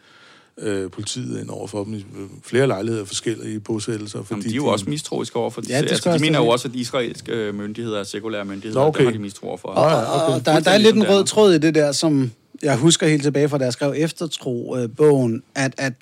[0.58, 2.06] øh, politiet ind over for dem i
[2.44, 4.24] flere lejligheder forskellige bosættelser.
[4.24, 5.92] Fordi Jamen, de er jo de, også mistroiske over for ja, det.
[5.92, 9.00] Altså, de mener jo også, at israelske øh, myndigheder er sekulære myndigheder, okay.
[9.00, 9.68] og der har de mistro over for.
[9.68, 10.36] Og, ja, okay.
[10.36, 13.24] og der, der er lidt en rød tråd i det der, som jeg husker helt
[13.24, 15.94] tilbage fra, da jeg skrev Eftertro-bogen, øh, at, at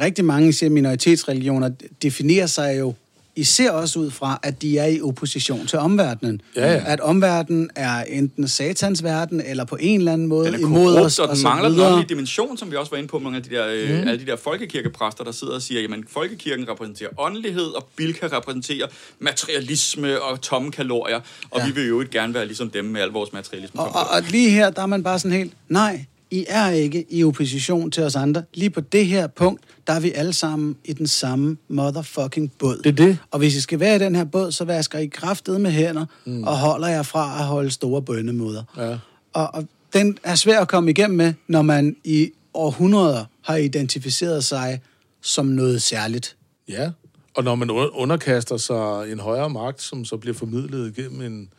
[0.00, 1.70] rigtig mange minoritetsreligioner
[2.02, 2.94] definerer sig jo
[3.38, 6.40] især også ud fra, at de er i opposition til omverdenen.
[6.56, 6.82] Ja, ja.
[6.86, 10.96] At omverdenen er enten satans verden, eller på en eller anden måde den er imod
[10.96, 11.18] os.
[11.18, 13.50] og den mangler den åndelige dimension, som vi også var inde på, mange af de
[13.50, 14.08] der, øh, mm.
[14.08, 18.86] alle de der folkekirkepræster, der sidder og siger, jamen folkekirken repræsenterer åndelighed, og Bilka repræsenterer
[19.18, 21.20] materialisme og tomme kalorier,
[21.50, 21.66] og ja.
[21.66, 23.80] vi vil jo ikke gerne være ligesom dem med al vores materialisme.
[23.80, 27.06] Og, og, og lige her, der er man bare sådan helt, nej, i er ikke
[27.10, 28.42] i opposition til os andre.
[28.54, 32.76] Lige på det her punkt, der er vi alle sammen i den samme motherfucking båd.
[32.84, 33.18] Det er det.
[33.30, 36.06] Og hvis I skal være i den her båd, så vasker I kraftet med hænder,
[36.24, 36.44] mm.
[36.44, 38.62] og holder jer fra at holde store bønnemoder.
[38.76, 38.98] Ja.
[39.32, 44.44] Og, og den er svær at komme igennem med, når man i århundreder har identificeret
[44.44, 44.80] sig
[45.22, 46.36] som noget særligt.
[46.68, 46.90] Ja,
[47.34, 51.50] og når man underkaster sig en højere magt, som så bliver formidlet gennem en,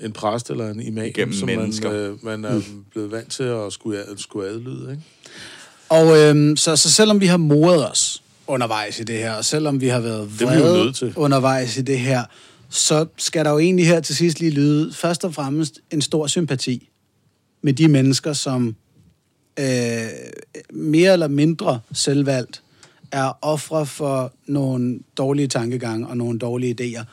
[0.00, 2.84] en præst eller en imam, Gennem som man, øh, man er mm.
[2.90, 4.90] blevet vant til at skulle, skulle adlyde.
[4.90, 5.02] Ikke?
[5.88, 9.80] Og øhm, så, så selvom vi har moret os undervejs i det her, og selvom
[9.80, 12.24] vi har været vrede undervejs i det her,
[12.68, 16.26] så skal der jo egentlig her til sidst lige lyde først og fremmest en stor
[16.26, 16.88] sympati
[17.62, 18.76] med de mennesker, som
[19.58, 20.08] øh,
[20.72, 22.62] mere eller mindre selvvalgt
[23.12, 27.04] er ofre for nogle dårlige tankegange og nogle dårlige idéer,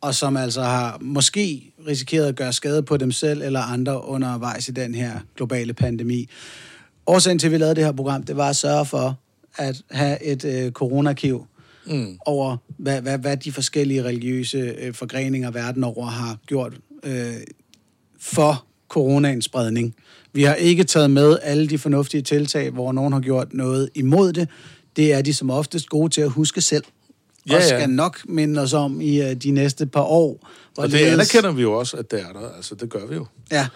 [0.00, 4.68] og som altså har måske risikeret at gøre skade på dem selv eller andre undervejs
[4.68, 6.28] i den her globale pandemi.
[7.06, 9.18] Årsagen til, at vi lavede det her program, det var at sørge for
[9.56, 11.46] at have et øh, coronakiv
[11.86, 12.18] mm.
[12.26, 16.72] over, hvad, hvad, hvad de forskellige religiøse øh, forgreninger verden over har gjort
[17.04, 17.34] øh,
[18.20, 19.94] for coronaens spredning.
[20.32, 24.32] Vi har ikke taget med alle de fornuftige tiltag, hvor nogen har gjort noget imod
[24.32, 24.48] det.
[24.96, 26.84] Det er de som oftest gode til at huske selv
[27.50, 27.86] ja, og skal ja.
[27.86, 30.48] nok minde os om i uh, de næste par år.
[30.76, 32.56] Og det anerkender vi jo også, at det er der.
[32.56, 33.26] Altså, det gør vi jo.
[33.50, 33.66] Ja.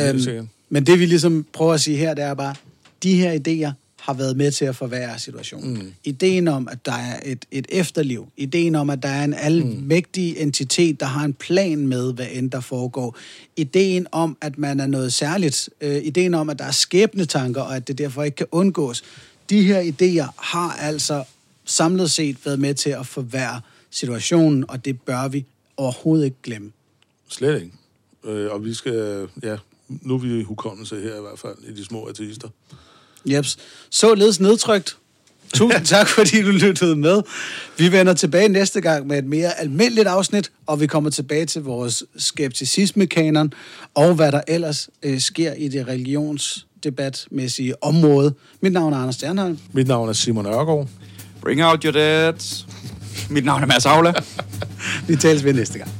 [0.00, 2.54] Øhm, men det vi ligesom prøver at sige her, det er bare,
[3.02, 5.74] de her idéer har været med til at forværre situationen.
[5.74, 5.92] Mm.
[6.04, 8.28] Ideen om, at der er et, et efterliv.
[8.36, 10.42] Ideen om, at der er en almægtig mm.
[10.42, 13.16] entitet, der har en plan med, hvad end der foregår.
[13.56, 15.68] Ideen om, at man er noget særligt.
[15.80, 19.02] Øh, ideen om, at der er skæbnetanker, og at det derfor ikke kan undgås.
[19.50, 21.24] De her idéer har altså
[21.68, 23.60] samlet set været med til at forværre
[23.90, 25.46] situationen, og det bør vi
[25.76, 26.72] overhovedet ikke glemme.
[27.28, 27.72] Slet ikke.
[28.24, 29.56] Øh, og vi skal, ja,
[29.88, 32.48] nu er vi i hukommelse her i hvert fald, i de små ateister.
[33.26, 33.58] Jeps.
[33.90, 34.96] Således nedtrykt.
[35.54, 37.22] Tusind tak, fordi du lyttede med.
[37.78, 41.62] Vi vender tilbage næste gang med et mere almindeligt afsnit, og vi kommer tilbage til
[41.62, 43.52] vores skepticisme-kanon,
[43.94, 48.34] og hvad der ellers øh, sker i det religionsdebatmæssige område.
[48.60, 49.58] Mit navn er Anders Stjernholm.
[49.72, 50.88] Mit navn er Simon Ørgaard.
[51.40, 52.66] Bring out your dads.
[53.30, 54.12] Mit navn er Mads Aula.
[55.08, 55.90] Vi tales ved næste gang.